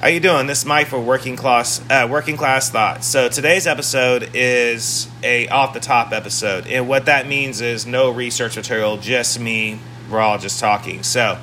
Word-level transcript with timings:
How 0.00 0.06
you 0.06 0.20
doing? 0.20 0.46
This 0.46 0.60
is 0.60 0.64
Mike 0.64 0.86
for 0.86 1.00
Working 1.00 1.34
Class 1.34 1.80
uh, 1.90 2.06
Working 2.08 2.36
Class 2.36 2.70
Thoughts. 2.70 3.04
So 3.04 3.28
today's 3.28 3.66
episode 3.66 4.30
is 4.32 5.08
a 5.24 5.48
off 5.48 5.74
the 5.74 5.80
top 5.80 6.12
episode, 6.12 6.68
and 6.68 6.88
what 6.88 7.06
that 7.06 7.26
means 7.26 7.60
is 7.60 7.84
no 7.84 8.08
research 8.08 8.54
material, 8.54 8.98
just 8.98 9.40
me. 9.40 9.80
We're 10.08 10.20
all 10.20 10.38
just 10.38 10.60
talking. 10.60 11.02
So 11.02 11.36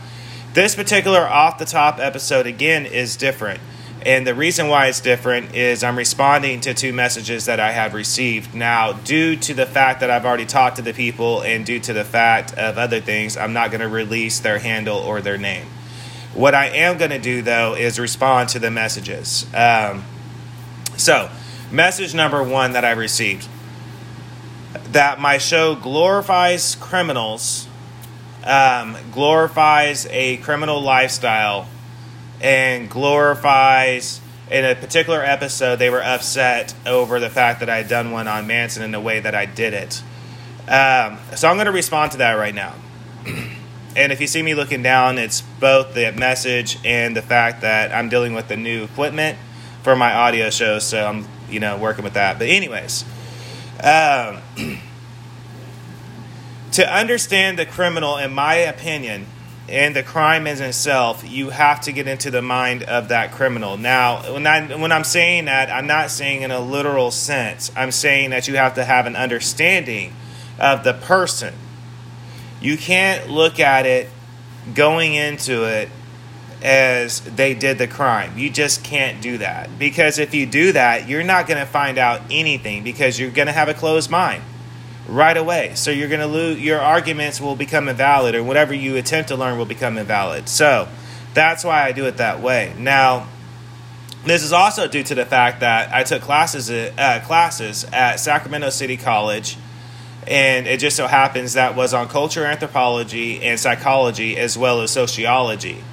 this 0.54 0.74
particular 0.74 1.20
off 1.20 1.58
the 1.58 1.66
top 1.66 2.00
episode 2.00 2.48
again 2.48 2.86
is 2.86 3.18
different, 3.18 3.60
and 4.06 4.26
the 4.26 4.34
reason 4.34 4.70
why 4.70 4.88
it's 4.88 5.02
different 5.02 5.54
is 5.54 5.84
I'm 5.84 5.98
responding 5.98 6.62
to 6.62 6.74
two 6.74 6.94
messages 6.94 7.48
that 7.48 7.60
I 7.60 7.74
have 7.74 7.94
received. 7.94 8.56
Now, 8.56 8.94
due 8.94 9.36
to 9.36 9.54
the 9.54 9.66
fact 9.66 10.00
that 10.00 10.10
I've 10.10 10.26
already 10.26 10.46
talked 10.46 10.78
to 10.78 10.82
the 10.82 10.94
people, 10.94 11.42
and 11.42 11.66
due 11.66 11.82
to 11.82 11.92
the 11.92 12.06
fact 12.06 12.54
of 12.54 12.78
other 12.78 13.02
things, 13.02 13.36
I'm 13.36 13.52
not 13.52 13.72
going 13.72 13.82
to 13.82 13.90
release 13.90 14.40
their 14.40 14.60
handle 14.60 15.00
or 15.00 15.20
their 15.20 15.38
name. 15.38 15.68
What 16.36 16.54
I 16.54 16.68
am 16.68 16.98
going 16.98 17.12
to 17.12 17.20
do, 17.20 17.42
though, 17.42 17.76
is 17.76 17.98
respond 17.98 18.50
to 18.50 18.60
the 18.60 18.70
messages. 18.70 19.46
Um, 19.54 20.04
so, 20.98 21.30
message 21.72 22.14
number 22.14 22.44
one 22.44 22.74
that 22.74 22.84
I 22.84 22.92
received 22.92 23.48
that 24.92 25.20
my 25.20 25.38
show 25.38 25.76
glorifies 25.76 26.76
criminals, 26.76 27.68
um, 28.44 28.98
glorifies 29.12 30.08
a 30.10 30.38
criminal 30.38 30.82
lifestyle, 30.82 31.68
and 32.42 32.90
glorifies. 32.90 34.22
In 34.52 34.64
a 34.64 34.76
particular 34.76 35.24
episode, 35.24 35.78
they 35.78 35.90
were 35.90 36.04
upset 36.04 36.76
over 36.86 37.20
the 37.20 37.30
fact 37.30 37.62
that 37.62 37.70
I 37.70 37.78
had 37.78 37.88
done 37.88 38.12
one 38.12 38.28
on 38.28 38.46
Manson 38.46 38.84
in 38.84 38.92
the 38.92 39.00
way 39.00 39.20
that 39.20 39.34
I 39.34 39.46
did 39.46 39.74
it. 39.74 40.04
Um, 40.70 41.18
so 41.36 41.48
I'm 41.48 41.56
going 41.56 41.66
to 41.66 41.72
respond 41.72 42.12
to 42.12 42.20
that 42.20 42.34
right 42.34 42.54
now. 42.54 42.76
And 43.96 44.12
if 44.12 44.20
you 44.20 44.28
see 44.28 44.42
me 44.42 44.56
looking 44.56 44.84
down, 44.84 45.18
it's 45.18 45.42
both 45.42 45.94
the 45.94 46.12
message 46.12 46.78
and 46.84 47.16
the 47.16 47.22
fact 47.22 47.62
that 47.62 47.94
I'm 47.94 48.10
dealing 48.10 48.34
with 48.34 48.50
the 48.50 48.58
new 48.58 48.84
equipment 48.84 49.38
for 49.84 49.96
my 49.96 50.14
audio 50.14 50.50
show, 50.50 50.80
so 50.80 51.06
I'm 51.06 51.28
you 51.50 51.60
know 51.60 51.78
working 51.78 52.04
with 52.04 52.14
that. 52.14 52.38
But 52.38 52.48
anyways, 52.50 53.06
um, 53.82 54.42
to 56.74 56.94
understand 56.94 57.58
the 57.58 57.66
criminal, 57.66 58.18
in 58.18 58.34
my 58.34 58.56
opinion, 58.56 59.28
and 59.70 59.96
the 59.96 60.04
crime 60.04 60.46
in 60.46 60.62
itself, 60.62 61.28
you 61.28 61.50
have 61.52 61.82
to 61.82 61.92
get 61.92 62.08
into 62.08 62.30
the 62.30 62.42
mind 62.42 62.84
of 62.84 63.08
that 63.08 63.32
criminal. 63.32 63.78
Now, 63.78 64.34
when 64.34 64.46
I 64.46 64.76
when 64.76 64.92
I'm 64.92 65.06
saying 65.06 65.46
that, 65.46 65.72
I'm 65.72 65.88
not 65.88 66.12
saying 66.12 66.42
in 66.42 66.52
a 66.52 66.60
literal 66.60 67.12
sense. 67.12 67.72
I'm 67.78 67.92
saying 67.92 68.32
that 68.32 68.48
you 68.48 68.58
have 68.58 68.76
to 68.76 68.84
have 68.84 69.06
an 69.06 69.16
understanding 69.16 70.14
of 70.60 70.84
the 70.84 70.94
person 70.94 71.54
you 72.66 72.78
can't 72.78 73.30
look 73.30 73.60
at 73.60 73.86
it 73.86 74.10
going 74.74 75.14
into 75.14 75.66
it 75.66 75.90
as 76.64 77.22
they 77.22 77.54
did 77.54 77.78
the 77.78 77.88
crime. 77.88 78.38
You 78.38 78.50
just 78.50 78.84
can't 78.84 79.22
do 79.22 79.38
that. 79.38 79.78
Because 79.78 80.18
if 80.18 80.34
you 80.34 80.48
do 80.48 80.72
that, 80.72 81.08
you're 81.08 81.24
not 81.24 81.48
going 81.48 81.60
to 81.60 81.66
find 81.66 82.00
out 82.00 82.22
anything 82.32 82.84
because 82.84 83.20
you're 83.20 83.30
going 83.30 83.46
to 83.46 83.54
have 83.54 83.70
a 83.70 83.76
closed 83.76 84.10
mind 84.10 84.42
right 85.08 85.38
away. 85.38 85.74
So 85.76 85.92
you're 85.92 86.10
going 86.10 86.22
to 86.22 86.28
lose 86.28 86.60
your 86.60 86.80
arguments 86.80 87.40
will 87.40 87.56
become 87.56 87.88
invalid 87.88 88.34
or 88.34 88.44
whatever 88.44 88.74
you 88.74 88.96
attempt 88.96 89.30
to 89.30 89.36
learn 89.36 89.60
will 89.60 89.66
become 89.66 90.00
invalid. 90.00 90.50
So 90.50 90.88
that's 91.36 91.64
why 91.64 91.84
I 91.84 91.92
do 91.92 92.06
it 92.06 92.18
that 92.18 92.42
way. 92.42 92.74
Now, 92.80 93.28
this 94.26 94.42
is 94.42 94.52
also 94.52 94.88
due 94.88 95.04
to 95.04 95.14
the 95.14 95.26
fact 95.26 95.60
that 95.60 95.94
I 95.94 96.02
took 96.02 96.24
classes 96.24 96.72
uh, 96.72 97.22
classes 97.26 97.86
at 97.94 98.16
Sacramento 98.20 98.72
City 98.72 98.98
College 98.98 99.56
and 100.28 100.68
it 100.68 100.80
just 100.80 100.98
so 100.98 101.08
happens 101.08 101.54
that 101.54 101.76
was 101.76 101.94
on 101.94 102.08
culture 102.08 102.46
anthropology 102.46 103.44
and 103.44 103.60
psychology 103.60 104.38
as 104.38 104.58
well 104.58 104.82
as 104.82 104.92
sociology. 104.92 105.84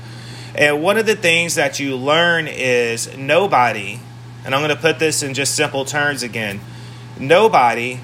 And 0.54 0.82
one 0.82 0.98
of 0.98 1.06
the 1.06 1.16
things 1.16 1.54
that 1.54 1.80
you 1.80 1.96
learn 1.96 2.46
is 2.46 3.16
nobody, 3.16 4.00
and 4.44 4.54
I'm 4.54 4.60
going 4.60 4.74
to 4.74 4.80
put 4.80 4.98
this 4.98 5.22
in 5.22 5.34
just 5.34 5.54
simple 5.54 5.84
terms 5.84 6.22
again 6.22 6.60
nobody 7.18 8.00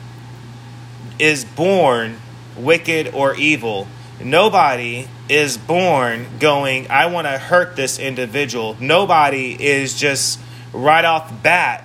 is 1.19 1.45
born 1.45 2.19
wicked 2.57 3.15
or 3.15 3.35
evil. 3.35 3.89
Nobody 4.23 5.09
is 5.29 5.59
born 5.59 6.27
going, 6.39 6.91
I 6.91 7.07
want 7.07 7.27
to 7.27 7.39
hurt 7.39 7.77
this 7.77 7.99
individual. 7.99 8.77
Nobody 8.81 9.57
is 9.61 9.99
just 9.99 10.41
right 10.73 11.05
off 11.05 11.29
the 11.29 11.35
bat 11.37 11.85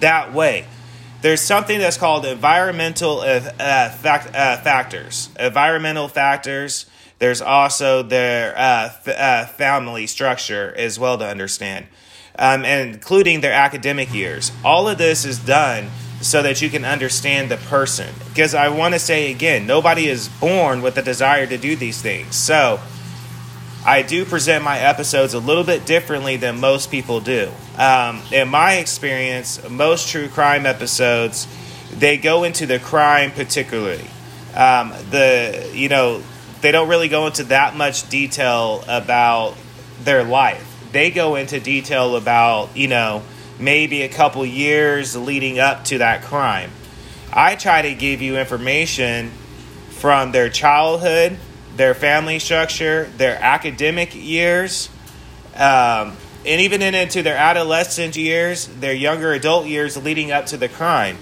that 0.00 0.32
way 0.32 0.66
there's 1.26 1.40
something 1.40 1.80
that's 1.80 1.96
called 1.96 2.24
environmental 2.24 3.18
uh, 3.18 3.40
uh, 3.58 3.90
fact, 3.90 4.28
uh, 4.28 4.58
factors. 4.58 5.28
Environmental 5.40 6.06
factors. 6.06 6.86
There's 7.18 7.42
also 7.42 8.04
their 8.04 8.56
uh, 8.56 8.84
f- 8.84 9.08
uh, 9.08 9.46
family 9.46 10.06
structure 10.06 10.72
as 10.76 11.00
well 11.00 11.18
to 11.18 11.26
understand, 11.26 11.86
um, 12.38 12.64
and 12.64 12.94
including 12.94 13.40
their 13.40 13.54
academic 13.54 14.14
years. 14.14 14.52
All 14.64 14.88
of 14.88 14.98
this 14.98 15.24
is 15.24 15.40
done 15.40 15.88
so 16.20 16.42
that 16.42 16.62
you 16.62 16.70
can 16.70 16.84
understand 16.84 17.50
the 17.50 17.56
person. 17.56 18.14
Because 18.28 18.54
I 18.54 18.68
want 18.68 18.94
to 18.94 19.00
say 19.00 19.32
again, 19.32 19.66
nobody 19.66 20.06
is 20.06 20.28
born 20.28 20.80
with 20.80 20.94
the 20.94 21.02
desire 21.02 21.48
to 21.48 21.58
do 21.58 21.74
these 21.74 22.00
things. 22.00 22.36
So 22.36 22.78
I 23.86 24.02
do 24.02 24.24
present 24.24 24.64
my 24.64 24.80
episodes 24.80 25.32
a 25.32 25.38
little 25.38 25.62
bit 25.62 25.86
differently 25.86 26.36
than 26.36 26.58
most 26.58 26.90
people 26.90 27.20
do. 27.20 27.52
Um, 27.78 28.20
in 28.32 28.48
my 28.48 28.74
experience, 28.74 29.60
most 29.70 30.08
true 30.08 30.26
crime 30.28 30.66
episodes 30.66 31.46
they 31.92 32.16
go 32.16 32.42
into 32.42 32.66
the 32.66 32.80
crime 32.80 33.30
particularly. 33.30 34.04
Um, 34.56 34.92
the 35.10 35.70
you 35.72 35.88
know 35.88 36.20
they 36.62 36.72
don't 36.72 36.88
really 36.88 37.06
go 37.06 37.28
into 37.28 37.44
that 37.44 37.76
much 37.76 38.08
detail 38.08 38.82
about 38.88 39.54
their 40.02 40.24
life. 40.24 40.64
They 40.90 41.12
go 41.12 41.36
into 41.36 41.60
detail 41.60 42.16
about 42.16 42.76
you 42.76 42.88
know 42.88 43.22
maybe 43.60 44.02
a 44.02 44.08
couple 44.08 44.44
years 44.44 45.14
leading 45.14 45.60
up 45.60 45.84
to 45.84 45.98
that 45.98 46.22
crime. 46.22 46.72
I 47.32 47.54
try 47.54 47.82
to 47.82 47.94
give 47.94 48.20
you 48.20 48.36
information 48.36 49.30
from 49.90 50.32
their 50.32 50.48
childhood 50.48 51.38
their 51.76 51.94
family 51.94 52.38
structure, 52.38 53.10
their 53.16 53.40
academic 53.40 54.14
years, 54.14 54.88
um, 55.54 56.16
and 56.44 56.60
even 56.60 56.82
into 56.82 57.22
their 57.22 57.36
adolescent 57.36 58.16
years, 58.16 58.66
their 58.66 58.94
younger 58.94 59.32
adult 59.32 59.66
years 59.66 59.96
leading 59.96 60.30
up 60.30 60.46
to 60.46 60.56
the 60.56 60.68
crime. 60.68 61.18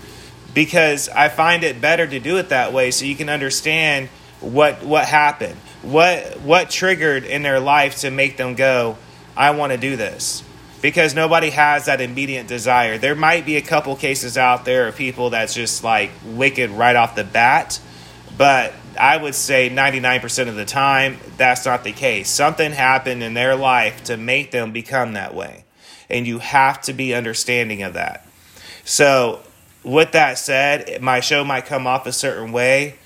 Because 0.52 1.08
I 1.08 1.28
find 1.28 1.64
it 1.64 1.80
better 1.80 2.06
to 2.06 2.20
do 2.20 2.36
it 2.36 2.50
that 2.50 2.72
way 2.72 2.90
so 2.90 3.04
you 3.04 3.16
can 3.16 3.28
understand 3.28 4.08
what 4.40 4.84
what 4.84 5.06
happened. 5.06 5.56
What 5.82 6.40
what 6.40 6.70
triggered 6.70 7.24
in 7.24 7.42
their 7.42 7.58
life 7.58 8.00
to 8.00 8.10
make 8.10 8.36
them 8.36 8.54
go, 8.54 8.96
I 9.36 9.50
want 9.52 9.72
to 9.72 9.78
do 9.78 9.96
this. 9.96 10.44
Because 10.80 11.14
nobody 11.14 11.48
has 11.50 11.86
that 11.86 12.02
immediate 12.02 12.46
desire. 12.46 12.98
There 12.98 13.14
might 13.14 13.46
be 13.46 13.56
a 13.56 13.62
couple 13.62 13.96
cases 13.96 14.36
out 14.36 14.66
there 14.66 14.86
of 14.86 14.96
people 14.96 15.30
that's 15.30 15.54
just 15.54 15.82
like 15.82 16.10
wicked 16.24 16.70
right 16.70 16.94
off 16.94 17.16
the 17.16 17.24
bat, 17.24 17.80
but 18.36 18.74
I 18.98 19.16
would 19.16 19.34
say 19.34 19.70
99% 19.70 20.48
of 20.48 20.56
the 20.56 20.64
time, 20.64 21.18
that's 21.36 21.64
not 21.64 21.84
the 21.84 21.92
case. 21.92 22.30
Something 22.30 22.72
happened 22.72 23.22
in 23.22 23.34
their 23.34 23.56
life 23.56 24.04
to 24.04 24.16
make 24.16 24.50
them 24.50 24.72
become 24.72 25.14
that 25.14 25.34
way. 25.34 25.64
And 26.08 26.26
you 26.26 26.38
have 26.38 26.82
to 26.82 26.92
be 26.92 27.14
understanding 27.14 27.82
of 27.82 27.94
that. 27.94 28.26
So, 28.84 29.40
with 29.82 30.12
that 30.12 30.38
said, 30.38 31.00
my 31.02 31.20
show 31.20 31.44
might 31.44 31.66
come 31.66 31.86
off 31.86 32.06
a 32.06 32.12
certain 32.12 32.52
way, 32.52 32.96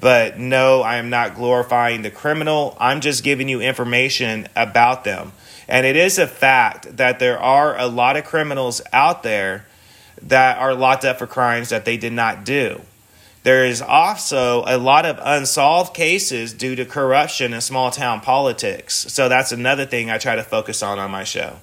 but 0.00 0.38
no, 0.38 0.82
I 0.82 0.96
am 0.96 1.10
not 1.10 1.34
glorifying 1.34 2.02
the 2.02 2.10
criminal. 2.10 2.76
I'm 2.78 3.00
just 3.00 3.24
giving 3.24 3.48
you 3.48 3.60
information 3.60 4.48
about 4.54 5.04
them. 5.04 5.32
And 5.66 5.84
it 5.84 5.96
is 5.96 6.18
a 6.18 6.26
fact 6.26 6.96
that 6.96 7.18
there 7.18 7.38
are 7.38 7.78
a 7.78 7.86
lot 7.86 8.16
of 8.16 8.24
criminals 8.24 8.80
out 8.92 9.22
there 9.22 9.66
that 10.22 10.58
are 10.58 10.74
locked 10.74 11.04
up 11.04 11.18
for 11.18 11.26
crimes 11.26 11.68
that 11.68 11.84
they 11.84 11.96
did 11.96 12.12
not 12.12 12.44
do. 12.44 12.80
There 13.42 13.64
is 13.64 13.80
also 13.80 14.64
a 14.66 14.78
lot 14.78 15.06
of 15.06 15.18
unsolved 15.22 15.94
cases 15.94 16.52
due 16.52 16.74
to 16.76 16.84
corruption 16.84 17.52
in 17.52 17.60
small 17.60 17.90
town 17.90 18.20
politics. 18.20 18.94
So 19.12 19.28
that's 19.28 19.52
another 19.52 19.86
thing 19.86 20.10
I 20.10 20.18
try 20.18 20.36
to 20.36 20.42
focus 20.42 20.82
on 20.82 20.98
on 20.98 21.10
my 21.10 21.24
show. 21.24 21.56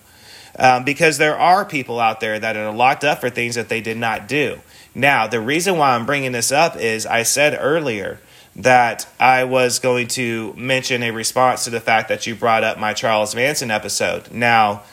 Um, 0.58 0.86
because 0.86 1.18
there 1.18 1.38
are 1.38 1.66
people 1.66 2.00
out 2.00 2.22
there 2.22 2.40
that 2.40 2.56
are 2.56 2.72
locked 2.72 3.04
up 3.04 3.20
for 3.20 3.30
things 3.30 3.56
that 3.56 3.68
they 3.68 3.82
did 3.82 3.98
not 3.98 4.28
do. 4.28 4.60
Now, 4.94 5.28
the 5.28 5.42
reason 5.42 5.78
why 5.78 5.96
I'm 5.96 6.06
bringing 6.06 6.32
this 6.32 6.52
up 6.52 6.78
is 6.78 7.06
I 7.06 7.24
said 7.24 7.58
earlier 7.60 8.20
that 8.56 9.06
I 9.20 9.44
was 9.44 9.80
going 9.80 10.08
to 10.10 10.54
mention 10.54 11.04
a 11.04 11.12
response 11.12 11.66
to 11.66 11.70
the 11.70 11.82
fact 11.82 12.08
that 12.08 12.26
you 12.26 12.36
brought 12.36 12.64
up 12.64 12.80
my 12.80 12.94
Charles 12.94 13.36
Manson 13.36 13.70
episode. 13.70 14.32
Now, 14.32 14.84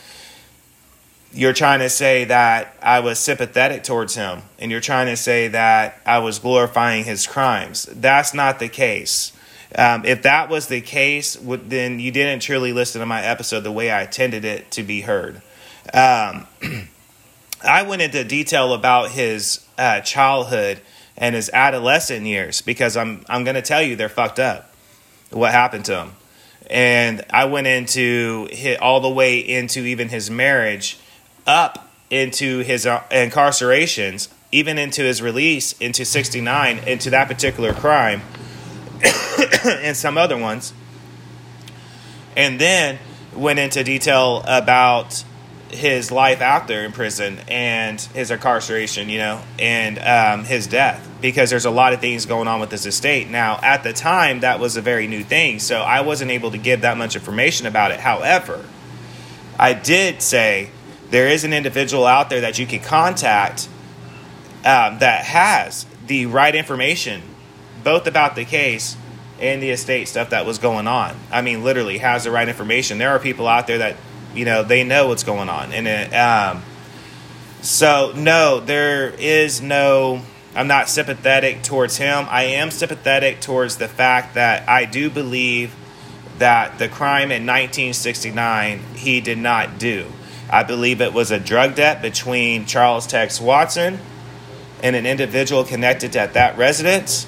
you're 1.32 1.52
trying 1.52 1.80
to 1.80 1.88
say 1.88 2.24
that 2.24 2.76
I 2.82 3.00
was 3.00 3.18
sympathetic 3.18 3.84
towards 3.84 4.14
him, 4.14 4.42
and 4.58 4.70
you're 4.70 4.80
trying 4.80 5.06
to 5.06 5.16
say 5.16 5.48
that 5.48 6.00
I 6.04 6.18
was 6.18 6.38
glorifying 6.38 7.04
his 7.04 7.26
crimes. 7.26 7.84
That's 7.84 8.34
not 8.34 8.58
the 8.58 8.68
case. 8.68 9.32
Um, 9.76 10.04
if 10.04 10.22
that 10.22 10.50
was 10.50 10.68
the 10.68 10.80
case, 10.82 11.36
then 11.40 11.98
you 11.98 12.10
didn't 12.10 12.42
truly 12.42 12.72
listen 12.72 13.00
to 13.00 13.06
my 13.06 13.22
episode 13.22 13.60
the 13.60 13.72
way 13.72 13.90
I 13.90 14.02
intended 14.02 14.44
it 14.44 14.70
to 14.72 14.82
be 14.82 15.00
heard. 15.00 15.40
Um, 15.94 16.46
I 17.64 17.82
went 17.84 18.02
into 18.02 18.22
detail 18.24 18.74
about 18.74 19.12
his 19.12 19.64
uh, 19.78 20.00
childhood 20.00 20.80
and 21.16 21.34
his 21.34 21.50
adolescent 21.54 22.26
years 22.26 22.60
because 22.60 22.96
I'm 22.96 23.24
I'm 23.28 23.44
going 23.44 23.54
to 23.54 23.62
tell 23.62 23.80
you 23.80 23.96
they're 23.96 24.08
fucked 24.08 24.38
up. 24.38 24.74
What 25.30 25.52
happened 25.52 25.86
to 25.86 26.00
him? 26.00 26.12
and 26.72 27.22
I 27.30 27.44
went 27.44 27.66
into 27.66 28.48
hit 28.50 28.80
all 28.80 29.00
the 29.00 29.10
way 29.10 29.38
into 29.38 29.80
even 29.80 30.08
his 30.08 30.30
marriage, 30.30 30.98
up 31.46 31.88
into 32.10 32.58
his 32.60 32.86
uh, 32.86 33.02
incarcerations, 33.10 34.28
even 34.50 34.78
into 34.78 35.02
his 35.02 35.22
release 35.22 35.72
into 35.74 36.04
'69 36.04 36.78
into 36.80 37.10
that 37.10 37.28
particular 37.28 37.72
crime, 37.72 38.22
and 39.64 39.96
some 39.96 40.18
other 40.18 40.36
ones, 40.36 40.72
and 42.36 42.60
then 42.60 42.98
went 43.34 43.58
into 43.58 43.82
detail 43.82 44.42
about 44.46 45.24
his 45.70 46.10
life 46.10 46.42
out 46.42 46.68
there 46.68 46.84
in 46.84 46.92
prison 46.92 47.38
and 47.48 48.00
his 48.00 48.30
incarceration, 48.30 49.08
you 49.08 49.18
know, 49.18 49.42
and 49.58 49.98
um, 49.98 50.44
his 50.44 50.66
death 50.66 51.08
because 51.22 51.48
there's 51.48 51.64
a 51.64 51.70
lot 51.70 51.94
of 51.94 52.00
things 52.00 52.26
going 52.26 52.48
on 52.48 52.60
with 52.60 52.70
his 52.70 52.84
estate. 52.84 53.30
Now, 53.30 53.58
at 53.62 53.84
the 53.84 53.92
time, 53.92 54.40
that 54.40 54.60
was 54.60 54.76
a 54.76 54.82
very 54.82 55.06
new 55.06 55.22
thing, 55.22 55.60
so 55.60 55.80
I 55.80 56.02
wasn't 56.02 56.32
able 56.32 56.50
to 56.50 56.58
give 56.58 56.82
that 56.82 56.98
much 56.98 57.14
information 57.14 57.66
about 57.66 57.92
it. 57.92 58.00
However, 58.00 58.66
I 59.58 59.72
did 59.72 60.20
say 60.20 60.70
there 61.12 61.28
is 61.28 61.44
an 61.44 61.52
individual 61.52 62.04
out 62.04 62.28
there 62.28 62.40
that 62.40 62.58
you 62.58 62.66
can 62.66 62.80
contact 62.80 63.68
um, 64.64 64.98
that 64.98 65.24
has 65.24 65.86
the 66.08 66.26
right 66.26 66.54
information, 66.54 67.22
both 67.84 68.08
about 68.08 68.34
the 68.34 68.44
case 68.44 68.96
and 69.40 69.62
the 69.62 69.70
estate 69.70 70.08
stuff 70.08 70.30
that 70.30 70.44
was 70.44 70.58
going 70.58 70.88
on. 70.88 71.16
I 71.30 71.42
mean, 71.42 71.62
literally 71.62 71.98
has 71.98 72.24
the 72.24 72.32
right 72.32 72.48
information. 72.48 72.98
There 72.98 73.10
are 73.10 73.20
people 73.20 73.46
out 73.46 73.68
there 73.68 73.78
that 73.78 73.96
you 74.34 74.44
know 74.44 74.62
they 74.62 74.84
know 74.84 75.08
what's 75.08 75.24
going 75.24 75.48
on 75.48 75.72
and 75.72 75.86
it, 75.86 76.12
um, 76.14 76.62
so 77.60 78.12
no 78.16 78.60
there 78.60 79.10
is 79.10 79.60
no 79.60 80.22
i'm 80.54 80.66
not 80.66 80.88
sympathetic 80.88 81.62
towards 81.62 81.96
him 81.96 82.26
i 82.28 82.44
am 82.44 82.70
sympathetic 82.70 83.40
towards 83.40 83.76
the 83.76 83.88
fact 83.88 84.34
that 84.34 84.68
i 84.68 84.84
do 84.84 85.10
believe 85.10 85.74
that 86.38 86.78
the 86.78 86.88
crime 86.88 87.30
in 87.30 87.46
1969 87.46 88.80
he 88.96 89.20
did 89.20 89.38
not 89.38 89.78
do 89.78 90.06
i 90.52 90.62
believe 90.62 91.00
it 91.00 91.12
was 91.12 91.32
a 91.32 91.40
drug 91.40 91.74
debt 91.74 92.00
between 92.00 92.66
charles 92.66 93.06
tex 93.06 93.40
watson 93.40 93.98
and 94.82 94.94
an 94.94 95.06
individual 95.06 95.64
connected 95.64 96.14
at 96.14 96.34
that 96.34 96.56
residence 96.56 97.26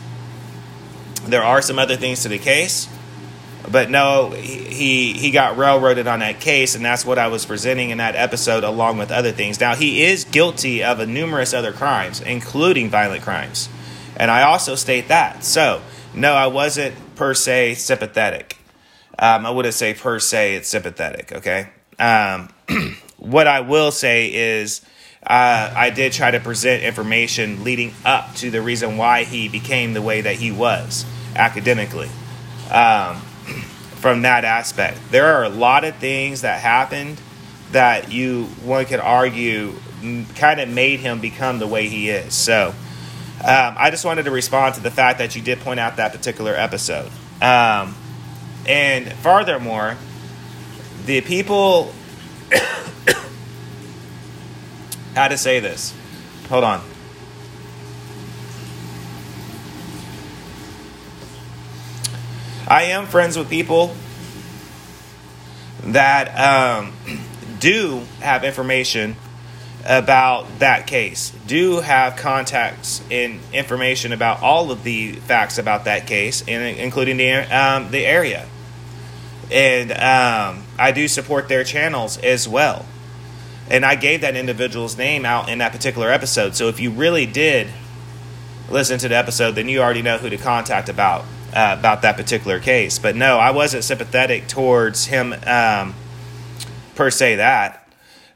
there 1.24 1.42
are 1.42 1.60
some 1.62 1.78
other 1.78 1.96
things 1.96 2.22
to 2.22 2.28
the 2.28 2.38
case 2.38 2.88
but 3.70 3.90
no, 3.90 4.30
he 4.30 5.14
he 5.14 5.30
got 5.30 5.56
railroaded 5.56 6.06
on 6.06 6.20
that 6.20 6.40
case, 6.40 6.74
and 6.74 6.84
that's 6.84 7.04
what 7.04 7.18
I 7.18 7.28
was 7.28 7.46
presenting 7.46 7.90
in 7.90 7.98
that 7.98 8.14
episode, 8.14 8.62
along 8.64 8.98
with 8.98 9.10
other 9.10 9.32
things. 9.32 9.60
Now 9.60 9.74
he 9.74 10.02
is 10.04 10.24
guilty 10.24 10.84
of 10.84 11.00
a 11.00 11.06
numerous 11.06 11.54
other 11.54 11.72
crimes, 11.72 12.20
including 12.20 12.90
violent 12.90 13.22
crimes, 13.22 13.68
and 14.16 14.30
I 14.30 14.42
also 14.42 14.74
state 14.74 15.08
that. 15.08 15.44
So 15.44 15.80
no, 16.14 16.34
I 16.34 16.46
wasn't 16.46 16.94
per 17.16 17.34
se 17.34 17.74
sympathetic. 17.74 18.58
Um, 19.18 19.46
I 19.46 19.50
wouldn't 19.50 19.74
say 19.74 19.94
per 19.94 20.18
se 20.18 20.56
it's 20.56 20.68
sympathetic. 20.68 21.32
Okay. 21.32 21.70
Um, 21.98 22.50
what 23.24 23.46
I 23.46 23.60
will 23.60 23.90
say 23.90 24.32
is. 24.32 24.80
Uh, 25.26 25.72
I 25.74 25.88
did 25.88 26.12
try 26.12 26.32
to 26.32 26.38
present 26.38 26.82
information 26.82 27.64
leading 27.64 27.94
up 28.04 28.34
to 28.34 28.50
the 28.50 28.60
reason 28.60 28.98
why 28.98 29.24
he 29.24 29.48
became 29.48 29.94
the 29.94 30.02
way 30.02 30.20
that 30.20 30.36
he 30.36 30.52
was 30.52 31.06
academically. 31.34 32.10
Um, 32.70 33.16
from 34.04 34.20
that 34.20 34.44
aspect. 34.44 34.98
There 35.10 35.36
are 35.36 35.44
a 35.44 35.48
lot 35.48 35.84
of 35.84 35.96
things 35.96 36.42
that 36.42 36.60
happened 36.60 37.18
that 37.72 38.12
you 38.12 38.44
one 38.62 38.84
could 38.84 39.00
argue 39.00 39.72
kind 40.36 40.60
of 40.60 40.68
made 40.68 41.00
him 41.00 41.20
become 41.20 41.58
the 41.58 41.66
way 41.66 41.88
he 41.88 42.10
is. 42.10 42.34
So 42.34 42.74
um, 43.38 43.74
I 43.78 43.90
just 43.90 44.04
wanted 44.04 44.24
to 44.24 44.30
respond 44.30 44.74
to 44.74 44.82
the 44.82 44.90
fact 44.90 45.18
that 45.18 45.34
you 45.34 45.42
did 45.42 45.60
point 45.60 45.80
out 45.80 45.96
that 45.96 46.12
particular 46.12 46.54
episode. 46.54 47.10
Um, 47.40 47.94
and 48.66 49.10
furthermore, 49.14 49.96
the 51.06 51.20
people. 51.22 51.92
How 55.14 55.28
to 55.28 55.38
say 55.38 55.60
this? 55.60 55.94
Hold 56.48 56.64
on. 56.64 56.82
I 62.66 62.84
am 62.84 63.06
friends 63.06 63.36
with 63.36 63.50
people 63.50 63.94
that 65.84 66.28
um, 66.38 66.92
do 67.60 68.02
have 68.20 68.42
information 68.44 69.16
about 69.86 70.60
that 70.60 70.86
case, 70.86 71.30
do 71.46 71.80
have 71.80 72.16
contacts 72.16 73.02
and 73.10 73.38
information 73.52 74.12
about 74.12 74.42
all 74.42 74.70
of 74.70 74.82
the 74.82 75.12
facts 75.12 75.58
about 75.58 75.84
that 75.84 76.06
case, 76.06 76.40
including 76.42 77.18
the 77.18 77.30
um, 77.32 77.90
the 77.90 78.06
area. 78.06 78.46
And 79.52 79.92
um, 79.92 80.64
I 80.78 80.92
do 80.92 81.06
support 81.06 81.48
their 81.48 81.64
channels 81.64 82.16
as 82.18 82.48
well. 82.48 82.86
And 83.70 83.84
I 83.84 83.94
gave 83.94 84.20
that 84.20 84.36
individual's 84.36 84.98
name 84.98 85.24
out 85.24 85.48
in 85.48 85.58
that 85.58 85.72
particular 85.72 86.10
episode. 86.10 86.54
So 86.54 86.68
if 86.68 86.80
you 86.80 86.90
really 86.90 87.26
did 87.26 87.68
listen 88.70 88.98
to 88.98 89.08
the 89.08 89.16
episode, 89.16 89.52
then 89.52 89.68
you 89.68 89.80
already 89.80 90.02
know 90.02 90.18
who 90.18 90.28
to 90.30 90.36
contact 90.36 90.88
about 90.88 91.24
uh, 91.54 91.76
about 91.78 92.02
that 92.02 92.16
particular 92.16 92.58
case. 92.58 92.98
But 92.98 93.16
no, 93.16 93.38
I 93.38 93.52
wasn't 93.52 93.84
sympathetic 93.84 94.48
towards 94.48 95.06
him 95.06 95.34
um, 95.46 95.94
per 96.94 97.10
se. 97.10 97.36
That 97.36 97.84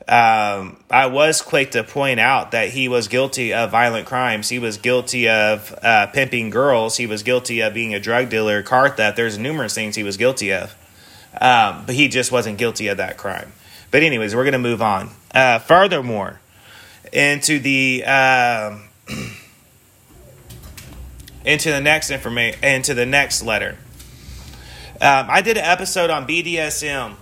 um, 0.08 0.82
I 0.90 1.06
was 1.06 1.42
quick 1.42 1.72
to 1.72 1.84
point 1.84 2.20
out 2.20 2.52
that 2.52 2.70
he 2.70 2.88
was 2.88 3.08
guilty 3.08 3.52
of 3.52 3.70
violent 3.70 4.06
crimes. 4.06 4.48
He 4.48 4.58
was 4.58 4.78
guilty 4.78 5.28
of 5.28 5.76
uh, 5.82 6.06
pimping 6.06 6.50
girls. 6.50 6.96
He 6.96 7.06
was 7.06 7.22
guilty 7.22 7.60
of 7.60 7.74
being 7.74 7.94
a 7.94 8.00
drug 8.00 8.31
dealer, 8.31 8.62
car 8.62 8.88
theft. 8.88 9.16
There's 9.16 9.36
numerous 9.36 9.74
things 9.74 9.96
he 9.96 10.02
was 10.02 10.16
guilty 10.16 10.52
of, 10.52 10.74
um, 11.40 11.84
but 11.84 11.94
he 11.94 12.08
just 12.08 12.32
wasn't 12.32 12.56
guilty 12.56 12.88
of 12.88 12.96
that 12.96 13.19
crime. 13.19 13.52
But 13.90 14.02
anyways, 14.02 14.35
we're 14.35 14.44
gonna 14.44 14.58
move 14.58 14.82
on. 14.82 15.11
Uh, 15.32 15.58
furthermore, 15.58 16.40
into 17.12 17.58
the 17.58 18.05
um, 18.05 18.88
into 21.44 21.70
the 21.70 21.81
next 21.81 22.11
information 22.11 22.62
into 22.62 22.94
the 22.94 23.06
next 23.06 23.43
letter. 23.43 23.76
Um, 25.00 25.26
I 25.31 25.43
did 25.43 25.56
an 25.56 25.64
episode 25.64 26.11
on 26.11 26.26
BDSM 26.26 27.11
um, 27.11 27.17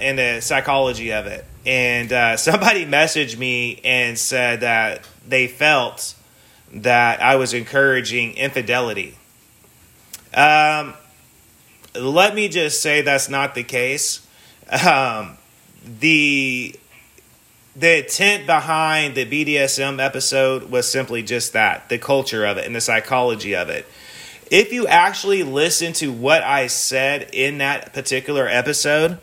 and 0.00 0.18
the 0.18 0.40
psychology 0.40 1.12
of 1.12 1.26
it, 1.26 1.44
and 1.66 2.12
uh, 2.12 2.36
somebody 2.38 2.86
messaged 2.86 3.36
me 3.38 3.80
and 3.84 4.18
said 4.18 4.60
that 4.60 5.06
they 5.26 5.46
felt 5.46 6.14
that 6.72 7.22
I 7.22 7.36
was 7.36 7.52
encouraging 7.54 8.34
infidelity. 8.34 9.16
Um, 10.34 10.94
let 11.94 12.34
me 12.34 12.48
just 12.48 12.80
say 12.80 13.02
that's 13.02 13.28
not 13.28 13.54
the 13.54 13.62
case. 13.62 14.26
Um, 14.70 15.36
the 15.84 16.74
the 17.74 18.00
intent 18.00 18.46
behind 18.46 19.14
the 19.14 19.24
BDSM 19.24 19.98
episode 19.98 20.70
was 20.70 20.90
simply 20.90 21.22
just 21.22 21.54
that 21.54 21.88
the 21.88 21.98
culture 21.98 22.44
of 22.44 22.58
it 22.58 22.66
and 22.66 22.76
the 22.76 22.80
psychology 22.82 23.54
of 23.54 23.70
it. 23.70 23.86
If 24.50 24.74
you 24.74 24.86
actually 24.86 25.42
listen 25.42 25.94
to 25.94 26.12
what 26.12 26.42
I 26.42 26.66
said 26.66 27.30
in 27.32 27.58
that 27.58 27.94
particular 27.94 28.46
episode, 28.46 29.18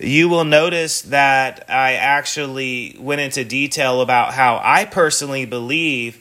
you 0.00 0.28
will 0.28 0.44
notice 0.44 1.02
that 1.02 1.64
I 1.68 1.92
actually 1.92 2.96
went 2.98 3.20
into 3.20 3.44
detail 3.44 4.00
about 4.00 4.34
how 4.34 4.60
I 4.62 4.84
personally 4.84 5.44
believe 5.44 6.20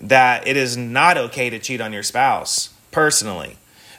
that 0.00 0.48
it 0.48 0.56
is 0.56 0.76
not 0.76 1.16
okay 1.16 1.50
to 1.50 1.60
cheat 1.60 1.80
on 1.80 1.92
your 1.92 2.02
spouse, 2.02 2.70
personally, 2.90 3.56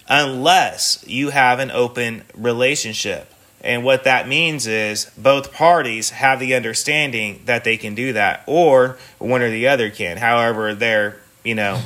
unless 0.10 1.05
you 1.07 1.29
have 1.29 1.60
an 1.60 1.71
open 1.71 2.24
relationship. 2.33 3.31
And 3.63 3.84
what 3.84 4.06
that 4.06 4.27
means 4.27 4.65
is 4.65 5.12
both 5.18 5.53
parties 5.53 6.10
have 6.10 6.39
the 6.39 6.56
understanding 6.56 7.41
that 7.46 7.63
they 7.63 7.77
can 7.77 7.94
do 7.94 8.13
that, 8.13 8.44
or 8.48 8.98
one 9.20 9.41
or 9.41 9.51
the 9.51 9.68
other 9.68 9.89
can. 9.91 10.18
However, 10.18 10.74
they're 10.74 11.22
you 11.44 11.56
know, 11.56 11.82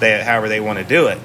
they 0.00 0.22
however 0.22 0.48
they 0.48 0.60
want 0.60 0.78
to 0.78 0.84
do 0.84 1.08
it. 1.08 1.18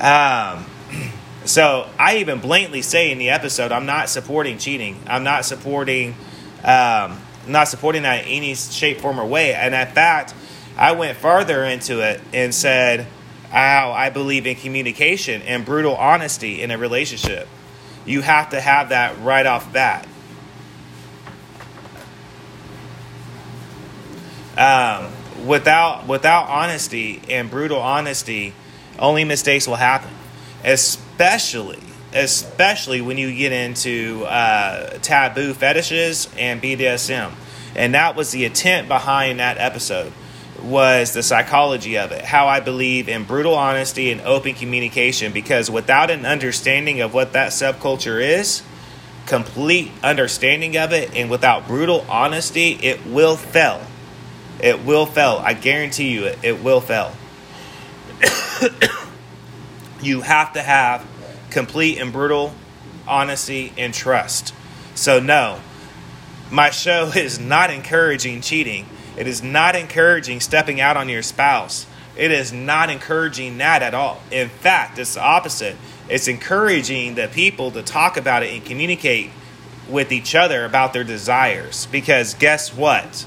Um, 0.00 0.66
so 1.44 1.88
I 1.98 2.18
even 2.18 2.40
blatantly 2.40 2.82
say 2.82 3.10
in 3.10 3.18
the 3.18 3.30
episode, 3.30 3.72
I'm 3.72 3.86
not 3.86 4.08
supporting 4.08 4.58
cheating. 4.58 5.00
I'm 5.06 5.24
not 5.24 5.44
supporting, 5.44 6.14
um, 6.64 7.20
not 7.46 7.68
supporting 7.68 8.02
that 8.02 8.24
in 8.24 8.30
any 8.30 8.54
shape, 8.54 9.00
form, 9.00 9.20
or 9.20 9.26
way. 9.26 9.54
And 9.54 9.74
in 9.74 9.94
fact, 9.94 10.34
I 10.76 10.92
went 10.92 11.18
further 11.18 11.64
into 11.64 12.00
it 12.00 12.20
and 12.32 12.54
said 12.54 13.06
how 13.50 13.92
I 13.92 14.08
believe 14.08 14.46
in 14.46 14.56
communication 14.56 15.42
and 15.42 15.64
brutal 15.64 15.94
honesty 15.94 16.62
in 16.62 16.70
a 16.70 16.78
relationship. 16.78 17.46
You 18.04 18.20
have 18.22 18.50
to 18.50 18.60
have 18.60 18.90
that 18.90 19.18
right 19.20 19.46
off 19.46 19.72
bat. 19.72 20.06
Um, 24.56 25.12
without 25.46 26.06
without 26.06 26.48
honesty 26.48 27.22
and 27.28 27.50
brutal 27.50 27.80
honesty, 27.80 28.54
only 28.98 29.24
mistakes 29.24 29.66
will 29.66 29.76
happen. 29.76 30.10
Especially 30.64 31.80
especially 32.14 33.00
when 33.00 33.18
you 33.18 33.34
get 33.34 33.52
into 33.52 34.24
uh, 34.26 34.98
taboo 34.98 35.54
fetishes 35.54 36.28
and 36.36 36.60
BDSM. 36.60 37.32
And 37.74 37.94
that 37.94 38.16
was 38.16 38.32
the 38.32 38.44
intent 38.44 38.88
behind 38.88 39.40
that 39.40 39.58
episode 39.58 40.12
was 40.62 41.12
the 41.12 41.22
psychology 41.22 41.98
of 41.98 42.12
it, 42.12 42.24
how 42.24 42.46
I 42.46 42.60
believe 42.60 43.08
in 43.08 43.24
brutal 43.24 43.54
honesty 43.54 44.10
and 44.10 44.20
open 44.22 44.54
communication. 44.54 45.32
Because 45.32 45.70
without 45.70 46.10
an 46.10 46.24
understanding 46.24 47.00
of 47.00 47.14
what 47.14 47.32
that 47.32 47.50
subculture 47.50 48.20
is, 48.20 48.62
complete 49.26 49.90
understanding 50.02 50.76
of 50.76 50.92
it, 50.92 51.14
and 51.14 51.30
without 51.30 51.66
brutal 51.66 52.04
honesty, 52.08 52.72
it 52.72 53.06
will 53.06 53.36
fail. 53.36 53.80
It 54.60 54.84
will 54.84 55.06
fail. 55.06 55.40
I 55.44 55.54
guarantee 55.54 56.12
you 56.12 56.24
it, 56.26 56.38
it 56.42 56.62
will 56.62 56.80
fail. 56.80 57.12
you 60.02 60.20
have 60.20 60.52
to 60.52 60.62
have 60.62 61.06
complete 61.50 61.98
and 61.98 62.12
brutal 62.12 62.54
honesty 63.06 63.72
and 63.76 63.92
trust. 63.92 64.54
So, 64.94 65.20
no, 65.20 65.60
my 66.50 66.70
show 66.70 67.06
is 67.14 67.38
not 67.38 67.70
encouraging 67.70 68.40
cheating. 68.40 68.86
It 69.16 69.26
is 69.26 69.42
not 69.42 69.76
encouraging 69.76 70.40
stepping 70.40 70.80
out 70.80 70.96
on 70.96 71.08
your 71.08 71.22
spouse. 71.22 71.86
It 72.16 72.30
is 72.30 72.52
not 72.52 72.90
encouraging 72.90 73.58
that 73.58 73.82
at 73.82 73.94
all. 73.94 74.20
In 74.30 74.48
fact, 74.48 74.98
it's 74.98 75.14
the 75.14 75.22
opposite. 75.22 75.76
It's 76.08 76.28
encouraging 76.28 77.14
the 77.14 77.28
people 77.28 77.70
to 77.72 77.82
talk 77.82 78.16
about 78.16 78.42
it 78.42 78.52
and 78.52 78.64
communicate 78.64 79.30
with 79.88 80.12
each 80.12 80.34
other 80.34 80.64
about 80.64 80.92
their 80.92 81.04
desires. 81.04 81.86
Because 81.86 82.34
guess 82.34 82.74
what? 82.74 83.26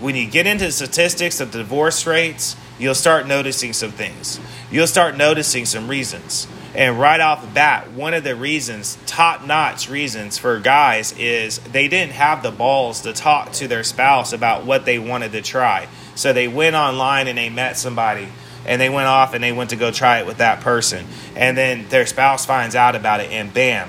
When 0.00 0.16
you 0.16 0.26
get 0.30 0.46
into 0.46 0.72
statistics 0.72 1.40
of 1.40 1.50
divorce 1.50 2.06
rates, 2.06 2.56
you'll 2.78 2.94
start 2.94 3.26
noticing 3.26 3.74
some 3.74 3.92
things. 3.92 4.40
You'll 4.70 4.86
start 4.86 5.16
noticing 5.16 5.66
some 5.66 5.88
reasons. 5.88 6.46
And 6.74 7.00
right 7.00 7.20
off 7.20 7.42
the 7.42 7.48
bat, 7.48 7.90
one 7.92 8.14
of 8.14 8.22
the 8.22 8.36
reasons, 8.36 8.96
top 9.06 9.44
notch 9.44 9.88
reasons 9.88 10.38
for 10.38 10.60
guys, 10.60 11.12
is 11.18 11.58
they 11.58 11.88
didn't 11.88 12.12
have 12.12 12.42
the 12.42 12.52
balls 12.52 13.00
to 13.02 13.12
talk 13.12 13.52
to 13.52 13.66
their 13.66 13.82
spouse 13.82 14.32
about 14.32 14.64
what 14.64 14.84
they 14.84 14.98
wanted 14.98 15.32
to 15.32 15.42
try. 15.42 15.88
So 16.14 16.32
they 16.32 16.46
went 16.46 16.76
online 16.76 17.26
and 17.26 17.36
they 17.36 17.48
met 17.50 17.76
somebody 17.76 18.28
and 18.66 18.80
they 18.80 18.88
went 18.88 19.08
off 19.08 19.34
and 19.34 19.42
they 19.42 19.52
went 19.52 19.70
to 19.70 19.76
go 19.76 19.90
try 19.90 20.20
it 20.20 20.26
with 20.26 20.38
that 20.38 20.60
person. 20.60 21.06
And 21.34 21.56
then 21.56 21.88
their 21.88 22.06
spouse 22.06 22.46
finds 22.46 22.76
out 22.76 22.94
about 22.94 23.20
it 23.20 23.30
and 23.30 23.52
bam, 23.52 23.88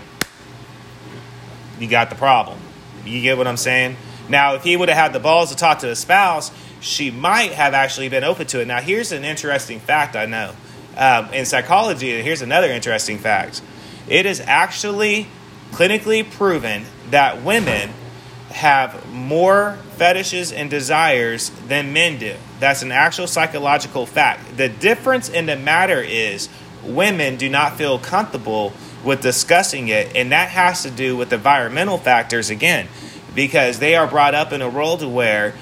you 1.79 1.87
got 1.87 2.09
the 2.09 2.15
problem. 2.15 2.57
You 3.05 3.21
get 3.21 3.37
what 3.37 3.47
I'm 3.47 3.57
saying? 3.57 3.97
Now, 4.29 4.55
if 4.55 4.63
he 4.63 4.77
would 4.77 4.89
have 4.89 4.97
had 4.97 5.13
the 5.13 5.19
balls 5.19 5.49
to 5.49 5.55
talk 5.55 5.79
to 5.79 5.87
his 5.87 5.99
spouse, 5.99 6.51
she 6.79 7.11
might 7.11 7.51
have 7.51 7.73
actually 7.73 8.09
been 8.09 8.23
open 8.23 8.47
to 8.47 8.61
it. 8.61 8.67
Now, 8.67 8.81
here's 8.81 9.11
an 9.11 9.23
interesting 9.23 9.79
fact 9.79 10.15
I 10.15 10.25
know. 10.25 10.53
Um, 11.01 11.33
in 11.33 11.47
psychology, 11.47 12.21
here's 12.21 12.43
another 12.43 12.67
interesting 12.67 13.17
fact 13.17 13.63
it 14.07 14.27
is 14.27 14.39
actually 14.39 15.27
clinically 15.71 16.29
proven 16.29 16.85
that 17.09 17.41
women 17.41 17.89
have 18.49 19.09
more 19.11 19.79
fetishes 19.95 20.51
and 20.51 20.69
desires 20.69 21.49
than 21.67 21.91
men 21.91 22.19
do. 22.19 22.35
That's 22.59 22.83
an 22.83 22.91
actual 22.91 23.25
psychological 23.25 24.05
fact. 24.05 24.57
The 24.57 24.69
difference 24.69 25.27
in 25.27 25.47
the 25.47 25.55
matter 25.55 26.01
is 26.01 26.49
women 26.83 27.35
do 27.37 27.49
not 27.49 27.77
feel 27.77 27.97
comfortable 27.97 28.71
with 29.03 29.21
discussing 29.21 29.87
it, 29.87 30.15
and 30.15 30.31
that 30.31 30.49
has 30.49 30.83
to 30.83 30.91
do 30.91 31.17
with 31.17 31.33
environmental 31.33 31.97
factors 31.97 32.51
again, 32.51 32.87
because 33.33 33.79
they 33.79 33.95
are 33.95 34.05
brought 34.05 34.35
up 34.35 34.53
in 34.53 34.61
a 34.61 34.69
world 34.69 35.03
where 35.03 35.55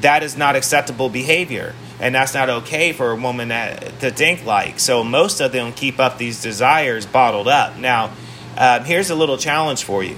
that 0.00 0.22
is 0.22 0.36
not 0.36 0.56
acceptable 0.56 1.08
behavior 1.08 1.74
and 2.00 2.14
that's 2.14 2.34
not 2.34 2.50
okay 2.50 2.92
for 2.92 3.12
a 3.12 3.16
woman 3.16 3.48
that, 3.48 4.00
to 4.00 4.10
think 4.10 4.44
like. 4.44 4.80
So 4.80 5.04
most 5.04 5.40
of 5.40 5.52
them 5.52 5.72
keep 5.72 5.98
up 5.98 6.18
these 6.18 6.42
desires 6.42 7.06
bottled 7.06 7.48
up. 7.48 7.78
Now, 7.78 8.12
um, 8.56 8.84
here's 8.84 9.10
a 9.10 9.14
little 9.14 9.38
challenge 9.38 9.84
for 9.84 10.02
you: 10.02 10.16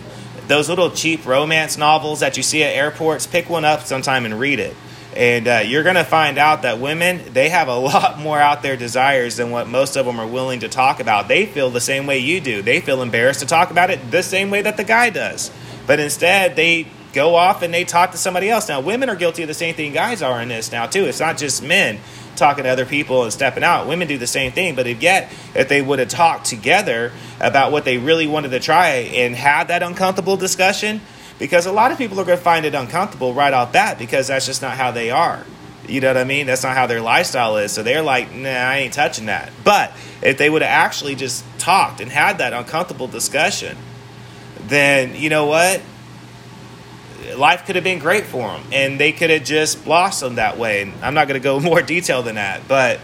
those 0.49 0.69
little 0.69 0.91
cheap 0.91 1.27
romance 1.27 1.77
novels 1.77 2.21
that 2.21 2.37
you 2.37 2.43
see 2.43 2.63
at 2.63 2.75
airports, 2.75 3.27
pick 3.27 3.49
one 3.49 3.65
up 3.65 3.83
sometime 3.83 4.25
and 4.25 4.39
read 4.39 4.59
it. 4.59 4.75
And 5.15 5.49
uh, 5.49 5.63
you're 5.65 5.83
going 5.83 5.97
to 5.97 6.05
find 6.05 6.37
out 6.37 6.63
that 6.63 6.79
women, 6.79 7.23
they 7.33 7.49
have 7.49 7.69
a 7.69 7.77
lot 7.77 8.19
more 8.19 8.39
out 8.39 8.63
their 8.63 8.77
desires 8.77 9.37
than 9.37 9.51
what 9.51 9.67
most 9.67 9.97
of 9.97 10.05
them 10.05 10.21
are 10.21 10.27
willing 10.27 10.61
to 10.61 10.69
talk 10.69 11.01
about. 11.01 11.29
They 11.29 11.47
feel 11.47 11.71
the 11.71 11.81
same 11.81 12.07
way 12.07 12.19
you 12.19 12.41
do. 12.41 12.63
They 12.63 12.81
feel 12.81 13.01
embarrassed 13.01 13.41
to 13.41 13.47
talk 13.47 13.71
about 13.71 13.91
it 13.91 14.11
the 14.11 14.23
same 14.23 14.51
way 14.51 14.63
that 14.63 14.77
the 14.77 14.85
guy 14.85 15.11
does. 15.11 15.51
But 15.87 16.01
instead, 16.01 16.57
they 16.57 16.89
go 17.17 17.35
off 17.35 17.63
and 17.63 17.73
they 17.73 17.85
talk 17.85 18.13
to 18.13 18.19
somebody 18.19 18.51
else. 18.51 18.69
Now, 18.69 18.81
women 18.81 19.09
are 19.09 19.17
guilty 19.17 19.43
of 19.43 19.49
the 19.49 19.55
same 19.55 19.75
thing 19.75 19.93
guys 19.93 20.21
are 20.21 20.41
in 20.41 20.49
this 20.49 20.71
now, 20.71 20.87
too. 20.87 21.07
It's 21.07 21.19
not 21.19 21.39
just 21.39 21.63
men 21.63 21.99
talking 22.37 22.65
to 22.65 22.71
other 22.71 22.85
people 22.85 23.25
and 23.25 23.33
stepping 23.33 23.65
out. 23.65 23.89
Women 23.89 24.07
do 24.07 24.19
the 24.19 24.27
same 24.27 24.53
thing, 24.53 24.75
but 24.75 24.87
if 24.87 25.01
yet, 25.03 25.33
if 25.55 25.69
they 25.69 25.81
would 25.81 25.99
have 25.99 26.09
talked 26.09 26.45
together 26.45 27.13
about 27.41 27.73
what 27.73 27.87
they 27.87 27.97
really 27.97 28.27
wanted 28.27 28.51
to 28.51 28.61
try 28.61 28.89
and 28.89 29.35
had 29.35 29.69
that 29.69 29.83
uncomfortable 29.83 30.37
discussion, 30.37 31.01
because 31.39 31.65
a 31.65 31.73
lot 31.73 31.91
of 31.91 31.97
people 31.97 32.21
are 32.21 32.25
going 32.25 32.37
to 32.37 32.45
find 32.45 32.67
it 32.67 32.75
uncomfortable 32.75 33.33
right 33.33 33.55
off 33.55 33.73
that 33.73 33.99
because 33.99 34.29
that's 34.29 34.45
just 34.45 34.61
not 34.61 34.77
how 34.77 34.91
they 34.91 35.11
are. 35.11 35.45
You 35.89 36.03
know 36.03 36.09
what 36.09 36.19
I 36.19 36.25
mean? 36.25 36.47
That's 36.47 36.65
not 36.65 36.77
how 36.77 36.87
their 36.87 37.01
lifestyle 37.01 37.57
is. 37.57 37.73
So 37.73 37.83
they're 37.83 38.03
like, 38.03 38.35
nah, 38.35 38.49
I 38.49 38.79
ain't 38.79 38.93
touching 38.93 39.27
that. 39.27 39.53
But 39.65 39.93
if 40.21 40.37
they 40.37 40.51
would 40.51 40.63
have 40.63 40.71
actually 40.71 41.15
just 41.15 41.45
talked 41.59 42.01
and 42.01 42.11
had 42.11 42.39
that 42.39 42.53
uncomfortable 42.53 43.07
discussion, 43.07 43.79
then 44.67 45.15
you 45.15 45.31
know 45.31 45.47
what? 45.47 45.81
Life 47.37 47.67
could 47.67 47.75
have 47.75 47.85
been 47.85 47.99
great 47.99 48.25
for 48.25 48.49
them 48.49 48.63
and 48.73 49.01
they 49.01 49.13
could 49.13 49.31
have 49.31 49.45
just 49.45 49.85
blossomed 49.85 50.39
that 50.39 50.59
way. 50.59 50.83
And 50.83 50.93
I'm 51.03 51.15
not 51.15 51.29
going 51.29 51.41
to 51.41 51.45
go 51.45 51.61
more 51.71 51.83
detail 51.83 52.23
than 52.23 52.37
that, 52.37 52.69
but 52.69 53.01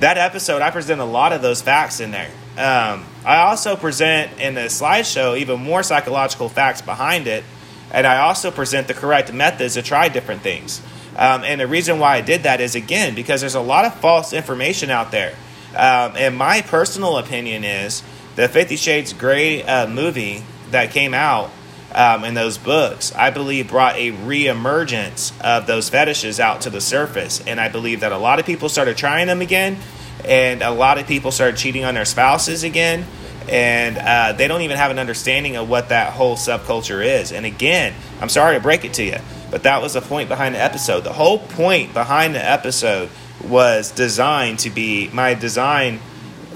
that 0.00 0.16
episode, 0.16 0.62
I 0.62 0.70
present 0.70 1.00
a 1.00 1.04
lot 1.04 1.32
of 1.32 1.42
those 1.42 1.60
facts 1.60 2.00
in 2.00 2.10
there. 2.10 2.30
Um, 2.56 3.04
I 3.24 3.42
also 3.42 3.76
present 3.76 4.40
in 4.40 4.54
the 4.54 4.62
slideshow 4.62 5.38
even 5.38 5.60
more 5.60 5.82
psychological 5.82 6.48
facts 6.48 6.82
behind 6.82 7.26
it, 7.26 7.44
and 7.92 8.06
I 8.06 8.18
also 8.18 8.50
present 8.50 8.88
the 8.88 8.94
correct 8.94 9.32
methods 9.32 9.74
to 9.74 9.82
try 9.82 10.08
different 10.08 10.42
things. 10.42 10.82
Um, 11.16 11.42
and 11.42 11.60
the 11.60 11.66
reason 11.66 11.98
why 11.98 12.16
I 12.16 12.20
did 12.20 12.44
that 12.44 12.60
is 12.60 12.74
again 12.74 13.14
because 13.14 13.40
there's 13.40 13.56
a 13.56 13.60
lot 13.60 13.84
of 13.84 13.94
false 14.00 14.32
information 14.32 14.90
out 14.90 15.10
there. 15.10 15.34
Um, 15.70 16.12
and 16.16 16.36
my 16.36 16.62
personal 16.62 17.18
opinion 17.18 17.64
is 17.64 18.02
the 18.36 18.48
Fifty 18.48 18.76
Shades 18.76 19.12
Grey 19.12 19.62
uh, 19.62 19.88
movie 19.88 20.44
that 20.70 20.90
came 20.90 21.14
out 21.14 21.50
um, 21.94 22.24
in 22.24 22.34
those 22.34 22.58
books, 22.58 23.14
I 23.14 23.30
believe 23.30 23.68
brought 23.68 23.96
a 23.96 24.10
re-emergence 24.10 25.32
of 25.40 25.66
those 25.66 25.88
fetishes 25.88 26.38
out 26.38 26.62
to 26.62 26.70
the 26.70 26.80
surface. 26.80 27.42
And 27.46 27.60
I 27.60 27.68
believe 27.68 28.00
that 28.00 28.12
a 28.12 28.18
lot 28.18 28.38
of 28.38 28.46
people 28.46 28.68
started 28.68 28.96
trying 28.96 29.26
them 29.26 29.40
again, 29.40 29.78
and 30.24 30.62
a 30.62 30.70
lot 30.70 30.98
of 30.98 31.06
people 31.06 31.30
started 31.30 31.56
cheating 31.56 31.84
on 31.84 31.94
their 31.94 32.04
spouses 32.04 32.62
again, 32.64 33.06
and 33.48 33.96
uh, 33.96 34.32
they 34.32 34.46
don't 34.48 34.60
even 34.60 34.76
have 34.76 34.90
an 34.90 34.98
understanding 34.98 35.56
of 35.56 35.68
what 35.68 35.88
that 35.88 36.12
whole 36.12 36.36
subculture 36.36 37.04
is. 37.04 37.32
And 37.32 37.46
again, 37.46 37.94
I'm 38.20 38.28
sorry 38.28 38.56
to 38.56 38.60
break 38.60 38.84
it 38.84 38.94
to 38.94 39.04
you, 39.04 39.18
but 39.50 39.62
that 39.62 39.80
was 39.80 39.94
the 39.94 40.02
point 40.02 40.28
behind 40.28 40.54
the 40.54 40.62
episode. 40.62 41.04
The 41.04 41.12
whole 41.12 41.38
point 41.38 41.94
behind 41.94 42.34
the 42.34 42.44
episode 42.44 43.08
was 43.42 43.92
designed 43.92 44.58
to 44.60 44.70
be 44.70 45.08
my 45.12 45.34
design 45.34 46.00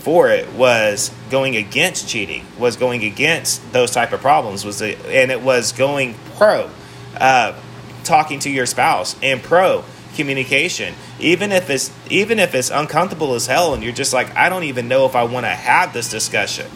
for 0.02 0.28
it 0.30 0.52
was 0.54 1.12
going 1.30 1.54
against 1.56 2.08
cheating, 2.08 2.44
was 2.58 2.76
going 2.76 3.04
against 3.04 3.72
those 3.72 3.92
type 3.92 4.12
of 4.12 4.20
problems, 4.20 4.64
was 4.64 4.82
it, 4.82 4.98
and 5.06 5.30
it 5.30 5.40
was 5.40 5.70
going 5.70 6.14
pro, 6.34 6.68
uh, 7.16 7.56
talking 8.02 8.40
to 8.40 8.50
your 8.50 8.66
spouse 8.66 9.16
and 9.22 9.40
pro 9.40 9.84
communication, 10.16 10.94
even 11.20 11.52
if 11.52 11.70
it's 11.70 11.92
even 12.10 12.40
if 12.40 12.52
it's 12.54 12.70
uncomfortable 12.70 13.34
as 13.34 13.46
hell, 13.46 13.74
and 13.74 13.82
you're 13.82 13.92
just 13.92 14.12
like, 14.12 14.34
I 14.34 14.48
don't 14.48 14.64
even 14.64 14.88
know 14.88 15.06
if 15.06 15.14
I 15.14 15.22
want 15.22 15.46
to 15.46 15.50
have 15.50 15.92
this 15.92 16.10
discussion. 16.10 16.66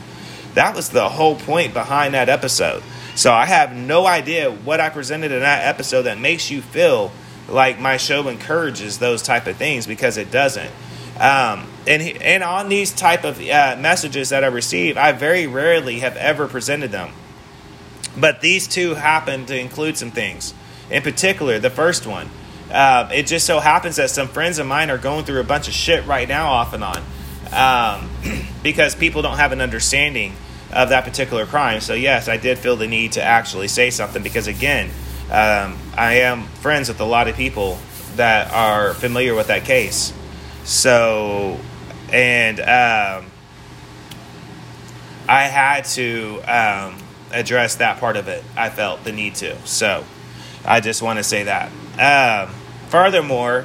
That 0.54 0.76
was 0.76 0.90
the 0.90 1.09
whole 1.09 1.35
point 1.35 1.75
behind 1.75 2.14
that 2.14 2.28
episode. 2.28 2.83
So 3.16 3.33
I 3.33 3.47
have 3.47 3.75
no 3.75 4.06
idea 4.06 4.52
what 4.52 4.80
I 4.80 4.88
presented 4.88 5.33
in 5.33 5.40
that 5.40 5.66
episode 5.66 6.02
that 6.02 6.18
makes 6.18 6.50
you 6.50 6.62
feel 6.62 7.11
like 7.49 7.80
my 7.80 7.97
show 7.97 8.28
encourages 8.28 8.99
those 8.99 9.21
type 9.23 9.47
of 9.47 9.56
things 9.56 9.87
because 9.87 10.16
it 10.16 10.30
doesn't. 10.30 10.71
Um, 11.18 11.66
and 11.87 12.02
and 12.02 12.42
on 12.42 12.68
these 12.68 12.92
type 12.92 13.25
of 13.25 13.40
uh, 13.40 13.76
messages 13.78 14.28
that 14.30 14.44
I 14.44 14.49
receive, 14.49 14.99
I 14.99 15.12
very 15.12 15.46
rarely 15.46 16.00
have 16.00 16.16
ever 16.16 16.46
presented 16.46 16.90
them. 16.92 17.11
But 18.18 18.40
these 18.40 18.66
two 18.68 18.94
happen 18.94 19.46
to 19.46 19.58
include 19.58 19.96
some 19.96 20.11
things. 20.11 20.52
In 20.90 21.02
particular, 21.02 21.58
the 21.58 21.70
first 21.70 22.06
one, 22.06 22.28
uh, 22.70 23.08
it 23.12 23.26
just 23.26 23.46
so 23.46 23.61
happens 23.61 23.96
that 23.96 24.11
some 24.11 24.28
friends 24.28 24.58
of 24.58 24.66
mine 24.66 24.90
are 24.90 24.99
going 24.99 25.25
through 25.25 25.40
a 25.40 25.44
bunch 25.44 25.68
of 25.68 25.75
shit 25.75 26.06
right 26.06 26.28
now, 26.28 26.49
off 26.49 26.73
and 26.75 26.85
on, 26.85 27.02
um, 27.52 28.11
because 28.62 28.94
people 28.94 29.23
don't 29.23 29.37
have 29.37 29.52
an 29.52 29.61
understanding 29.61 30.35
of 30.73 30.90
that 30.90 31.04
particular 31.04 31.46
crime. 31.46 31.80
So 31.80 31.94
yes, 31.94 32.28
I 32.28 32.37
did 32.37 32.58
feel 32.58 32.76
the 32.76 32.87
need 32.87 33.12
to 33.12 33.23
actually 33.23 33.68
say 33.68 33.90
something 33.90 34.23
because 34.23 34.46
again, 34.46 34.90
um, 35.26 35.78
I 35.96 36.20
am 36.23 36.44
friends 36.46 36.88
with 36.88 37.00
a 37.00 37.04
lot 37.04 37.28
of 37.28 37.37
people 37.37 37.78
that 38.16 38.52
are 38.52 38.94
familiar 38.94 39.35
with 39.35 39.49
that 39.49 39.64
case. 39.64 40.12
So, 40.66 41.61
and 42.12 42.58
um, 42.58 43.30
I 45.28 45.42
had 45.44 45.85
to 45.85 46.40
um, 46.40 46.99
address 47.32 47.76
that 47.76 48.00
part 48.00 48.16
of 48.16 48.26
it. 48.26 48.42
I 48.56 48.70
felt 48.70 49.04
the 49.04 49.12
need 49.12 49.37
to. 49.37 49.56
So, 49.64 50.04
I 50.64 50.80
just 50.80 51.02
want 51.02 51.20
to 51.20 51.23
say 51.23 51.44
that. 51.44 51.70
Um, 52.00 52.52
furthermore, 52.88 53.64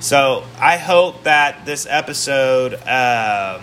so 0.00 0.42
I 0.58 0.78
hope 0.78 1.22
that 1.22 1.64
this 1.64 1.86
episode 1.88 2.74
um, 2.74 3.62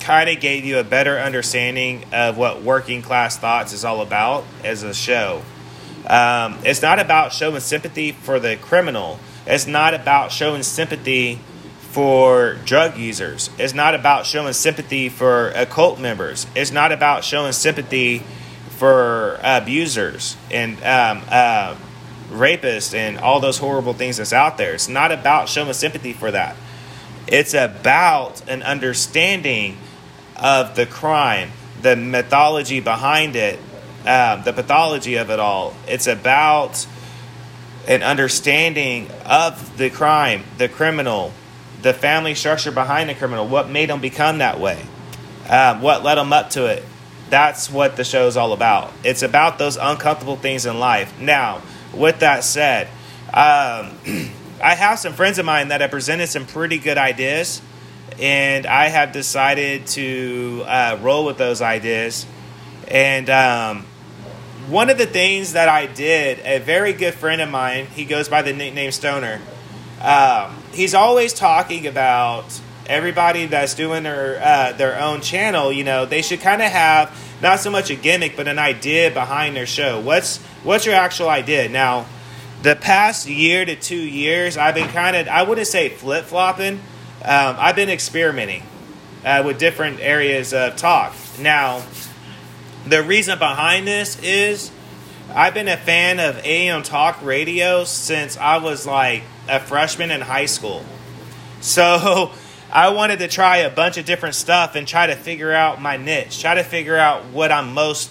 kind 0.00 0.30
of 0.30 0.40
gave 0.40 0.64
you 0.64 0.78
a 0.78 0.84
better 0.84 1.18
understanding 1.18 2.06
of 2.10 2.38
what 2.38 2.62
Working 2.62 3.02
Class 3.02 3.36
Thoughts 3.36 3.74
is 3.74 3.84
all 3.84 4.00
about 4.00 4.44
as 4.64 4.82
a 4.82 4.94
show. 4.94 5.42
Um, 6.06 6.58
it's 6.64 6.80
not 6.80 6.98
about 6.98 7.34
showing 7.34 7.60
sympathy 7.60 8.12
for 8.12 8.40
the 8.40 8.56
criminal 8.56 9.20
It's 9.46 9.66
not 9.66 9.92
about 9.92 10.32
showing 10.32 10.62
sympathy 10.62 11.38
for 11.92 12.54
drug 12.64 12.96
users. 12.96 13.50
It's 13.58 13.74
not 13.74 13.94
about 13.94 14.24
showing 14.24 14.54
sympathy 14.54 15.10
for 15.10 15.50
occult 15.50 16.00
members. 16.00 16.46
It's 16.56 16.72
not 16.72 16.90
about 16.90 17.22
showing 17.22 17.52
sympathy 17.52 18.22
for 18.70 19.38
abusers 19.42 20.38
and 20.50 20.78
um, 20.78 21.22
uh, 21.28 21.76
rapists 22.30 22.94
and 22.94 23.18
all 23.18 23.40
those 23.40 23.58
horrible 23.58 23.92
things 23.92 24.16
that's 24.16 24.32
out 24.32 24.56
there. 24.56 24.72
It's 24.72 24.88
not 24.88 25.12
about 25.12 25.50
showing 25.50 25.74
sympathy 25.74 26.14
for 26.14 26.30
that. 26.30 26.56
It's 27.26 27.52
about 27.52 28.48
an 28.48 28.62
understanding 28.62 29.76
of 30.36 30.74
the 30.76 30.86
crime, 30.86 31.50
the 31.82 31.94
mythology 31.94 32.80
behind 32.80 33.36
it, 33.36 33.58
um, 34.06 34.44
the 34.44 34.54
pathology 34.54 35.16
of 35.16 35.28
it 35.28 35.38
all. 35.38 35.74
It's 35.86 36.06
about 36.06 36.86
an 37.86 38.02
understanding 38.02 39.10
of 39.26 39.76
the 39.76 39.90
crime, 39.90 40.44
the 40.56 40.70
criminal, 40.70 41.34
the 41.82 41.92
family 41.92 42.34
structure 42.34 42.70
behind 42.70 43.10
the 43.10 43.14
criminal, 43.14 43.46
what 43.46 43.68
made 43.68 43.90
them 43.90 44.00
become 44.00 44.38
that 44.38 44.60
way, 44.60 44.84
um, 45.48 45.82
what 45.82 46.02
led 46.02 46.16
them 46.16 46.32
up 46.32 46.50
to 46.50 46.66
it. 46.66 46.84
That's 47.28 47.70
what 47.70 47.96
the 47.96 48.04
show 48.04 48.26
is 48.26 48.36
all 48.36 48.52
about. 48.52 48.92
It's 49.04 49.22
about 49.22 49.58
those 49.58 49.76
uncomfortable 49.76 50.36
things 50.36 50.66
in 50.66 50.78
life. 50.78 51.18
Now, 51.20 51.62
with 51.92 52.20
that 52.20 52.44
said, 52.44 52.88
um, 53.32 53.98
I 54.62 54.74
have 54.74 54.98
some 54.98 55.14
friends 55.14 55.38
of 55.38 55.46
mine 55.46 55.68
that 55.68 55.80
have 55.80 55.90
presented 55.90 56.28
some 56.28 56.46
pretty 56.46 56.78
good 56.78 56.98
ideas, 56.98 57.60
and 58.20 58.66
I 58.66 58.88
have 58.88 59.12
decided 59.12 59.86
to 59.88 60.62
uh, 60.66 60.98
roll 61.00 61.24
with 61.24 61.38
those 61.38 61.60
ideas. 61.60 62.26
And 62.86 63.28
um, 63.30 63.86
one 64.68 64.90
of 64.90 64.98
the 64.98 65.06
things 65.06 65.54
that 65.54 65.68
I 65.68 65.86
did, 65.86 66.38
a 66.44 66.58
very 66.58 66.92
good 66.92 67.14
friend 67.14 67.40
of 67.40 67.50
mine, 67.50 67.86
he 67.86 68.04
goes 68.04 68.28
by 68.28 68.42
the 68.42 68.52
nickname 68.52 68.92
Stoner. 68.92 69.40
Um, 70.02 70.56
he's 70.72 70.94
always 70.94 71.32
talking 71.32 71.86
about 71.86 72.60
everybody 72.86 73.46
that's 73.46 73.74
doing 73.74 74.02
their 74.02 74.40
uh, 74.42 74.72
their 74.72 75.00
own 75.00 75.20
channel. 75.20 75.72
You 75.72 75.84
know, 75.84 76.06
they 76.06 76.22
should 76.22 76.40
kind 76.40 76.60
of 76.60 76.70
have 76.72 77.16
not 77.40 77.60
so 77.60 77.70
much 77.70 77.90
a 77.90 77.94
gimmick, 77.94 78.36
but 78.36 78.48
an 78.48 78.58
idea 78.58 79.10
behind 79.10 79.54
their 79.54 79.66
show. 79.66 80.00
What's 80.00 80.38
what's 80.64 80.86
your 80.86 80.96
actual 80.96 81.28
idea? 81.28 81.68
Now, 81.68 82.06
the 82.62 82.74
past 82.74 83.28
year 83.28 83.64
to 83.64 83.76
two 83.76 83.94
years, 83.94 84.56
I've 84.56 84.74
been 84.74 84.88
kind 84.88 85.16
of 85.16 85.28
I 85.28 85.44
wouldn't 85.44 85.68
say 85.68 85.88
flip 85.88 86.24
flopping. 86.24 86.80
Um, 87.24 87.56
I've 87.58 87.76
been 87.76 87.90
experimenting 87.90 88.64
uh, 89.24 89.44
with 89.46 89.58
different 89.58 90.00
areas 90.00 90.52
of 90.52 90.74
talk. 90.74 91.14
Now, 91.38 91.84
the 92.84 93.04
reason 93.04 93.38
behind 93.38 93.86
this 93.86 94.20
is 94.20 94.72
I've 95.32 95.54
been 95.54 95.68
a 95.68 95.76
fan 95.76 96.18
of 96.18 96.44
AM 96.44 96.82
talk 96.82 97.22
radio 97.22 97.84
since 97.84 98.36
I 98.36 98.56
was 98.56 98.84
like 98.84 99.22
a 99.48 99.60
freshman 99.60 100.10
in 100.10 100.20
high 100.20 100.46
school. 100.46 100.84
So 101.60 102.32
I 102.72 102.90
wanted 102.90 103.18
to 103.18 103.28
try 103.28 103.58
a 103.58 103.70
bunch 103.70 103.98
of 103.98 104.04
different 104.04 104.34
stuff 104.34 104.74
and 104.74 104.88
try 104.88 105.06
to 105.06 105.14
figure 105.14 105.52
out 105.52 105.80
my 105.80 105.96
niche, 105.96 106.40
try 106.40 106.54
to 106.54 106.64
figure 106.64 106.96
out 106.96 107.26
what 107.26 107.52
I'm 107.52 107.74
most 107.74 108.10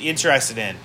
interested 0.00 0.58
in. 0.58 0.76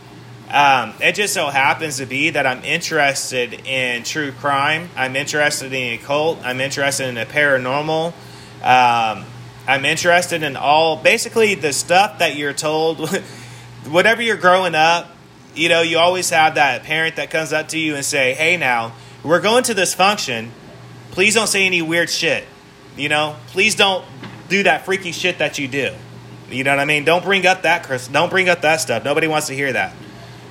Um, 0.49 0.93
it 1.01 1.15
just 1.15 1.33
so 1.33 1.47
happens 1.47 1.97
to 1.97 2.05
be 2.05 2.29
that 2.29 2.45
I'm 2.45 2.63
interested 2.63 3.53
in 3.65 4.03
true 4.03 4.31
crime. 4.31 4.89
I'm 4.95 5.15
interested 5.15 5.73
in 5.73 5.99
occult. 5.99 6.39
I'm 6.43 6.61
interested 6.61 7.07
in 7.07 7.15
the 7.15 7.25
paranormal. 7.25 8.13
Um, 8.61 9.25
I'm 9.67 9.83
interested 9.83 10.43
in 10.43 10.55
all 10.55 10.95
basically 10.95 11.55
the 11.55 11.73
stuff 11.73 12.19
that 12.19 12.37
you're 12.37 12.53
told. 12.53 13.09
whatever 13.89 14.21
you're 14.21 14.37
growing 14.37 14.75
up, 14.75 15.11
you 15.53 15.69
know, 15.69 15.81
you 15.81 15.97
always 15.97 16.29
have 16.29 16.55
that 16.55 16.83
parent 16.83 17.17
that 17.17 17.29
comes 17.29 17.51
up 17.51 17.69
to 17.69 17.79
you 17.79 17.95
and 17.95 18.05
say, 18.05 18.33
"Hey, 18.33 18.55
now 18.57 18.93
we're 19.23 19.41
going 19.41 19.63
to 19.65 19.73
this 19.73 19.93
function. 19.93 20.51
Please 21.11 21.33
don't 21.33 21.47
say 21.47 21.65
any 21.65 21.81
weird 21.81 22.09
shit. 22.09 22.45
You 22.95 23.09
know, 23.09 23.35
please 23.47 23.75
don't 23.75 24.05
do 24.49 24.63
that 24.63 24.85
freaky 24.85 25.11
shit 25.11 25.39
that 25.39 25.59
you 25.59 25.67
do. 25.67 25.93
You 26.49 26.63
know 26.63 26.71
what 26.71 26.79
I 26.79 26.85
mean? 26.85 27.03
Don't 27.03 27.23
bring 27.23 27.45
up 27.45 27.63
that, 27.63 27.83
Chris. 27.83 28.07
Don't 28.07 28.29
bring 28.29 28.49
up 28.49 28.61
that 28.61 28.77
stuff. 28.77 29.03
Nobody 29.03 29.27
wants 29.27 29.47
to 29.47 29.53
hear 29.53 29.73
that. 29.73 29.93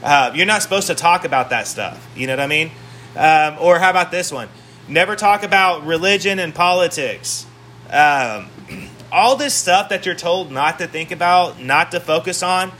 Uh, 0.02 0.32
you're 0.34 0.46
not 0.46 0.62
supposed 0.62 0.88
to 0.88 0.94
talk 0.94 1.24
about 1.24 1.50
that 1.50 1.66
stuff. 1.66 2.06
You 2.14 2.26
know 2.26 2.34
what 2.34 2.40
I 2.40 2.46
mean? 2.46 2.70
Um, 3.16 3.56
or 3.60 3.78
how 3.78 3.90
about 3.90 4.10
this 4.10 4.30
one? 4.30 4.48
Never 4.88 5.16
talk 5.16 5.42
about 5.42 5.86
religion 5.86 6.38
and 6.38 6.54
politics. 6.54 7.46
Um, 7.90 8.50
all 9.12 9.36
this 9.36 9.54
stuff 9.54 9.88
that 9.88 10.04
you're 10.04 10.14
told 10.14 10.52
not 10.52 10.78
to 10.78 10.86
think 10.86 11.10
about, 11.10 11.60
not 11.60 11.92
to 11.92 12.00
focus 12.00 12.42
on, 12.42 12.72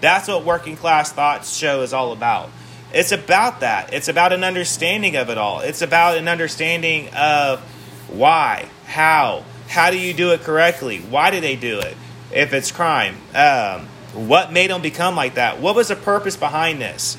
that's 0.00 0.28
what 0.28 0.44
Working 0.44 0.76
Class 0.76 1.12
Thoughts 1.12 1.56
show 1.56 1.82
is 1.82 1.92
all 1.92 2.12
about. 2.12 2.50
It's 2.92 3.12
about 3.12 3.60
that. 3.60 3.92
It's 3.94 4.08
about 4.08 4.32
an 4.32 4.44
understanding 4.44 5.16
of 5.16 5.30
it 5.30 5.38
all. 5.38 5.60
It's 5.60 5.82
about 5.82 6.18
an 6.18 6.28
understanding 6.28 7.08
of 7.14 7.60
why, 8.08 8.68
how, 8.86 9.44
how 9.68 9.90
do 9.90 9.98
you 9.98 10.12
do 10.12 10.32
it 10.32 10.40
correctly? 10.40 10.98
Why 10.98 11.30
do 11.30 11.40
they 11.40 11.56
do 11.56 11.78
it? 11.80 11.96
If 12.32 12.52
it's 12.52 12.72
crime, 12.72 13.16
um, 13.34 13.86
what 14.14 14.52
made 14.52 14.70
them 14.70 14.82
become 14.82 15.14
like 15.14 15.34
that? 15.34 15.60
What 15.60 15.76
was 15.76 15.88
the 15.88 15.96
purpose 15.96 16.36
behind 16.36 16.80
this? 16.80 17.16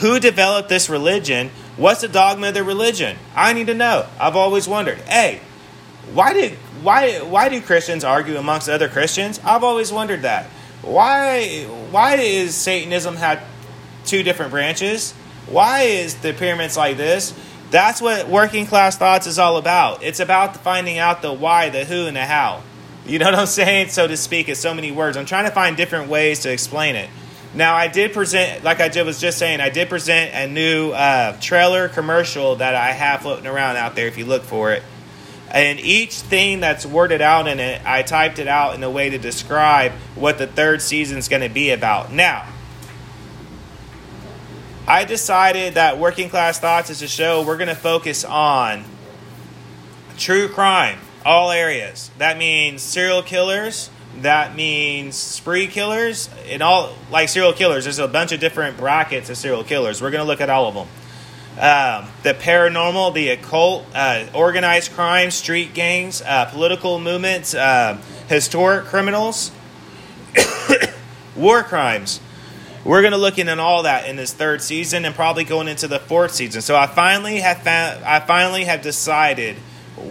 Who 0.00 0.18
developed 0.20 0.68
this 0.68 0.88
religion? 0.88 1.50
What's 1.76 2.00
the 2.00 2.08
dogma 2.08 2.48
of 2.48 2.54
the 2.54 2.64
religion? 2.64 3.16
I 3.34 3.52
need 3.52 3.68
to 3.68 3.74
know. 3.74 4.06
I've 4.18 4.36
always 4.36 4.68
wondered. 4.68 4.98
Hey, 4.98 5.40
why 6.12 6.32
did 6.32 6.52
why 6.82 7.20
why 7.20 7.48
do 7.48 7.60
Christians 7.60 8.04
argue 8.04 8.36
amongst 8.36 8.68
other 8.68 8.88
Christians? 8.88 9.40
I've 9.44 9.64
always 9.64 9.92
wondered 9.92 10.22
that. 10.22 10.46
Why 10.82 11.64
why 11.90 12.16
is 12.16 12.54
Satanism 12.54 13.16
had 13.16 13.40
two 14.04 14.22
different 14.22 14.50
branches? 14.50 15.12
Why 15.46 15.82
is 15.82 16.16
the 16.16 16.32
pyramids 16.32 16.76
like 16.76 16.96
this? 16.96 17.34
That's 17.70 18.00
what 18.00 18.28
working 18.28 18.66
class 18.66 18.96
thoughts 18.96 19.26
is 19.26 19.38
all 19.38 19.56
about. 19.56 20.02
It's 20.02 20.20
about 20.20 20.56
finding 20.58 20.98
out 20.98 21.22
the 21.22 21.32
why, 21.32 21.70
the 21.70 21.84
who, 21.84 22.06
and 22.06 22.16
the 22.16 22.24
how. 22.24 22.62
You 23.06 23.18
know 23.18 23.26
what 23.26 23.34
I'm 23.34 23.46
saying? 23.48 23.88
So 23.88 24.06
to 24.06 24.16
speak, 24.16 24.48
it's 24.48 24.60
so 24.60 24.74
many 24.74 24.92
words. 24.92 25.16
I'm 25.16 25.26
trying 25.26 25.46
to 25.46 25.50
find 25.50 25.76
different 25.76 26.08
ways 26.08 26.40
to 26.40 26.52
explain 26.52 26.96
it. 26.96 27.10
Now, 27.54 27.76
I 27.76 27.86
did 27.86 28.12
present, 28.12 28.64
like 28.64 28.80
I 28.80 29.02
was 29.02 29.20
just 29.20 29.38
saying, 29.38 29.60
I 29.60 29.70
did 29.70 29.88
present 29.88 30.34
a 30.34 30.48
new 30.52 30.90
uh, 30.90 31.38
trailer 31.40 31.88
commercial 31.88 32.56
that 32.56 32.74
I 32.74 32.90
have 32.90 33.22
floating 33.22 33.46
around 33.46 33.76
out 33.76 33.94
there 33.94 34.08
if 34.08 34.18
you 34.18 34.24
look 34.24 34.42
for 34.42 34.72
it. 34.72 34.82
And 35.50 35.78
each 35.78 36.14
thing 36.14 36.58
that's 36.58 36.84
worded 36.84 37.20
out 37.20 37.46
in 37.46 37.60
it, 37.60 37.80
I 37.84 38.02
typed 38.02 38.40
it 38.40 38.48
out 38.48 38.74
in 38.74 38.82
a 38.82 38.90
way 38.90 39.10
to 39.10 39.18
describe 39.18 39.92
what 40.16 40.38
the 40.38 40.48
third 40.48 40.82
season 40.82 41.18
is 41.18 41.28
going 41.28 41.42
to 41.42 41.48
be 41.48 41.70
about. 41.70 42.12
Now, 42.12 42.44
I 44.86 45.04
decided 45.04 45.74
that 45.74 45.98
Working 45.98 46.28
Class 46.28 46.60
Thoughts 46.60 46.90
is 46.90 47.00
a 47.00 47.08
show 47.08 47.42
we're 47.42 47.56
going 47.56 47.68
to 47.68 47.74
focus 47.74 48.22
on 48.22 48.84
true 50.18 50.46
crime, 50.46 50.98
all 51.24 51.50
areas. 51.50 52.10
That 52.18 52.36
means 52.36 52.82
serial 52.82 53.22
killers. 53.22 53.88
That 54.20 54.54
means 54.54 55.16
spree 55.16 55.68
killers. 55.68 56.28
And 56.48 56.62
all, 56.62 56.94
like 57.10 57.30
serial 57.30 57.54
killers, 57.54 57.84
there's 57.84 57.98
a 57.98 58.06
bunch 58.06 58.32
of 58.32 58.40
different 58.40 58.76
brackets 58.76 59.30
of 59.30 59.38
serial 59.38 59.64
killers. 59.64 60.02
We're 60.02 60.10
going 60.10 60.22
to 60.22 60.28
look 60.28 60.42
at 60.42 60.50
all 60.50 60.68
of 60.68 60.74
them. 60.74 60.88
Um, 61.54 62.10
the 62.22 62.34
paranormal, 62.34 63.14
the 63.14 63.30
occult, 63.30 63.86
uh, 63.94 64.26
organized 64.34 64.92
crime, 64.92 65.30
street 65.30 65.72
gangs, 65.72 66.20
uh, 66.20 66.44
political 66.46 66.98
movements, 67.00 67.54
uh, 67.54 67.96
historic 68.28 68.84
criminals, 68.84 69.50
war 71.36 71.62
crimes 71.62 72.20
we're 72.84 73.00
going 73.00 73.12
to 73.12 73.18
look 73.18 73.38
into 73.38 73.58
all 73.58 73.84
that 73.84 74.08
in 74.08 74.16
this 74.16 74.32
third 74.32 74.60
season 74.60 75.04
and 75.04 75.14
probably 75.14 75.44
going 75.44 75.68
into 75.68 75.88
the 75.88 75.98
fourth 75.98 76.32
season. 76.32 76.60
So 76.60 76.76
I 76.76 76.86
finally 76.86 77.40
have 77.40 77.62
found, 77.62 78.04
I 78.04 78.20
finally 78.20 78.64
have 78.64 78.82
decided 78.82 79.56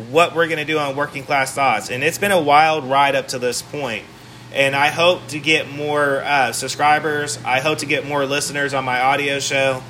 what 0.10 0.34
we're 0.34 0.48
going 0.48 0.60
to 0.60 0.66
do 0.66 0.80
on 0.80 0.96
Working 0.96 1.24
Class 1.24 1.54
Thoughts, 1.54 1.92
and 1.92 2.04
it's 2.04 2.18
been 2.18 2.32
a 2.32 2.42
wild 2.42 2.86
ride 2.86 3.16
up 3.16 3.28
to 3.30 3.40
this 3.40 3.62
point. 3.62 4.06
And 4.54 4.76
I 4.76 4.90
hope 4.90 5.28
to 5.30 5.40
get 5.40 5.70
more 5.70 6.22
uh, 6.24 6.52
subscribers. 6.52 7.40
I 7.44 7.60
hope 7.60 7.80
to 7.80 7.88
get 7.88 8.06
more 8.06 8.26
listeners 8.26 8.76
on 8.76 8.86
my 8.86 9.02
audio 9.02 9.40
show 9.40 9.82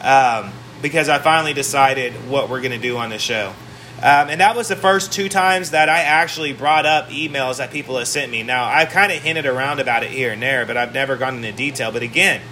um, 0.00 0.52
because 0.80 1.08
I 1.08 1.18
finally 1.18 1.52
decided 1.52 2.12
what 2.28 2.48
we're 2.48 2.60
going 2.60 2.72
to 2.72 2.78
do 2.78 2.96
on 2.96 3.10
the 3.10 3.18
show. 3.18 3.52
Um, 3.98 4.28
and 4.28 4.40
that 4.40 4.54
was 4.56 4.68
the 4.68 4.76
first 4.76 5.12
two 5.12 5.28
times 5.28 5.70
that 5.70 5.88
I 5.88 6.00
actually 6.00 6.52
brought 6.52 6.84
up 6.84 7.08
emails 7.08 7.58
that 7.58 7.70
people 7.70 7.96
have 7.96 8.08
sent 8.08 8.30
me. 8.30 8.42
Now, 8.42 8.64
I've 8.64 8.90
kind 8.90 9.10
of 9.10 9.22
hinted 9.22 9.46
around 9.46 9.80
about 9.80 10.02
it 10.02 10.10
here 10.10 10.32
and 10.32 10.42
there, 10.42 10.66
but 10.66 10.76
I've 10.76 10.92
never 10.92 11.16
gone 11.16 11.36
into 11.36 11.52
detail. 11.52 11.90
But 11.90 12.02
again, 12.02 12.42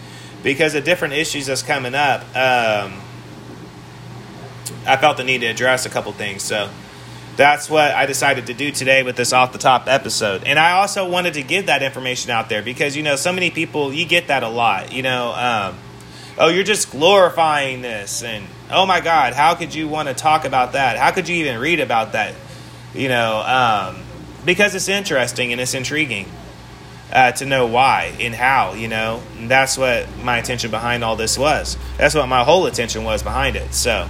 because 0.43 0.75
of 0.75 0.85
different 0.85 1.15
issues 1.15 1.47
that's 1.47 1.63
coming 1.63 1.95
up, 1.95 2.23
um, 2.35 3.01
I 4.87 4.97
felt 4.97 5.17
the 5.17 5.25
need 5.25 5.43
to 5.43 5.47
address 5.47 5.85
a 5.85 5.91
couple 5.91 6.13
things. 6.13 6.43
So 6.43 6.71
that's 7.37 7.71
what 7.71 7.93
I 7.93 8.07
decided 8.07 8.47
to 8.47 8.55
do 8.55 8.71
today 8.71 9.03
with 9.03 9.17
this 9.17 9.33
off 9.33 9.53
the 9.53 9.59
top 9.59 9.89
episode. 9.89 10.45
And 10.45 10.59
I 10.59 10.73
also 10.73 11.09
wanted 11.09 11.35
to 11.35 11.43
give 11.43 11.67
that 11.67 11.83
information 11.83 12.31
out 12.31 12.49
there 12.49 12.63
because, 12.63 12.97
you 12.97 13.03
know, 13.03 13.17
so 13.17 13.33
many 13.33 13.51
people, 13.51 13.93
you 13.93 14.07
get 14.07 14.29
that 14.29 14.43
a 14.43 14.49
lot. 14.49 14.93
You 14.93 15.03
know, 15.03 15.33
um, 15.33 15.79
oh, 16.39 16.49
you're 16.49 16.65
just 16.65 16.91
glorifying 16.91 17.83
this. 17.83 18.23
And 18.23 18.47
oh 18.73 18.87
my 18.87 19.01
God, 19.01 19.35
how 19.35 19.55
could 19.55 19.75
you 19.75 19.87
want 19.87 20.09
to 20.09 20.15
talk 20.15 20.45
about 20.45 20.73
that? 20.73 20.97
How 20.97 21.11
could 21.11 21.29
you 21.29 21.37
even 21.37 21.59
read 21.61 21.81
about 21.81 22.13
that? 22.13 22.35
You 22.95 23.09
know, 23.09 23.41
um, 23.41 24.03
because 24.45 24.75
it's 24.75 24.89
interesting 24.89 25.53
and 25.53 25.61
it's 25.61 25.75
intriguing 25.75 26.27
uh, 27.13 27.33
to 27.33 27.47
know 27.47 27.67
why 27.67 28.15
and 28.19 28.35
how, 28.35 28.73
you 28.73 28.89
know. 28.89 29.23
And 29.39 29.51
that's 29.51 29.77
what 29.77 30.09
my 30.19 30.39
attention 30.39 30.71
behind 30.71 31.05
all 31.05 31.17
this 31.17 31.39
was. 31.39 31.77
That's 31.99 32.15
what 32.15 32.27
my 32.27 32.43
whole 32.43 32.67
attention 32.67 33.05
was 33.05 33.23
behind 33.23 33.57
it. 33.57 33.75
So, 33.75 34.09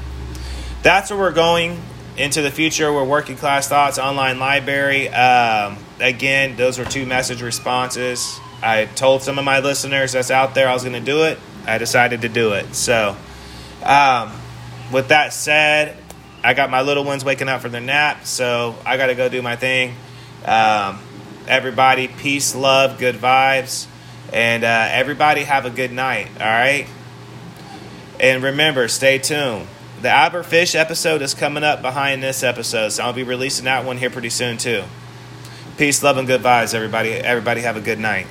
that's 0.83 1.11
where 1.11 1.19
we're 1.19 1.33
going 1.33 1.81
into 2.17 2.43
the 2.43 2.51
future. 2.51 2.93
We're 2.93 3.05
working 3.05 3.37
class 3.37 3.69
thoughts 3.69 3.99
online 3.99 4.39
library. 4.39 5.09
Um, 5.09 5.79
again, 6.01 6.57
those 6.57 6.79
were 6.79 6.85
two 6.85 7.07
message 7.07 7.43
responses. 7.43 8.39
I 8.63 8.87
told 8.87 9.23
some 9.23 9.39
of 9.39 9.45
my 9.45 9.61
listeners 9.61 10.13
that's 10.13 10.31
out 10.31 10.55
there 10.55 10.69
I 10.69 10.75
was 10.75 10.83
going 10.83 10.95
to 10.95 11.01
do 11.01 11.25
it. 11.25 11.39
I 11.67 11.79
decided 11.79 12.23
to 12.23 12.29
do 12.29 12.53
it. 12.53 12.75
So, 12.75 13.17
um, 13.85 14.33
with 14.93 15.09
that 15.09 15.33
said, 15.33 15.97
I 16.45 16.55
got 16.55 16.71
my 16.71 16.83
little 16.83 17.05
ones 17.05 17.25
waking 17.25 17.49
up 17.49 17.61
for 17.61 17.69
their 17.69 17.81
nap, 17.81 18.27
so 18.27 18.77
I 18.85 18.97
got 18.97 19.07
to 19.07 19.15
go 19.15 19.29
do 19.29 19.43
my 19.43 19.57
thing. 19.57 19.95
Um, 20.45 21.01
everybody, 21.47 22.09
peace, 22.09 22.55
love, 22.55 22.99
good 22.99 23.17
vibes, 23.17 23.87
and 24.33 24.65
uh, 24.65 24.89
everybody 24.91 25.45
have 25.45 25.67
a 25.67 25.71
good 25.71 25.93
night. 25.93 26.29
All 26.41 26.47
right. 26.47 26.87
And 28.21 28.43
remember, 28.43 28.89
stay 28.89 29.19
tuned. 29.19 29.67
The 30.01 30.11
Albert 30.11 30.45
Fish 30.45 30.75
episode 30.75 31.23
is 31.23 31.33
coming 31.33 31.63
up 31.63 31.81
behind 31.81 32.23
this 32.23 32.43
episode, 32.43 32.91
so 32.91 33.05
I'll 33.05 33.13
be 33.13 33.23
releasing 33.23 33.67
that 33.67 33.85
one 33.85 33.99
here 33.99 34.11
pretty 34.11 34.31
soon 34.31 34.59
too. 34.59 34.83
Peace, 35.79 36.03
love, 36.03 36.19
and 36.19 36.27
good 36.27 36.43
vibes, 36.43 36.75
everybody. 36.75 37.13
Everybody 37.13 37.61
have 37.63 37.77
a 37.77 37.81
good 37.81 37.99
night. 37.99 38.27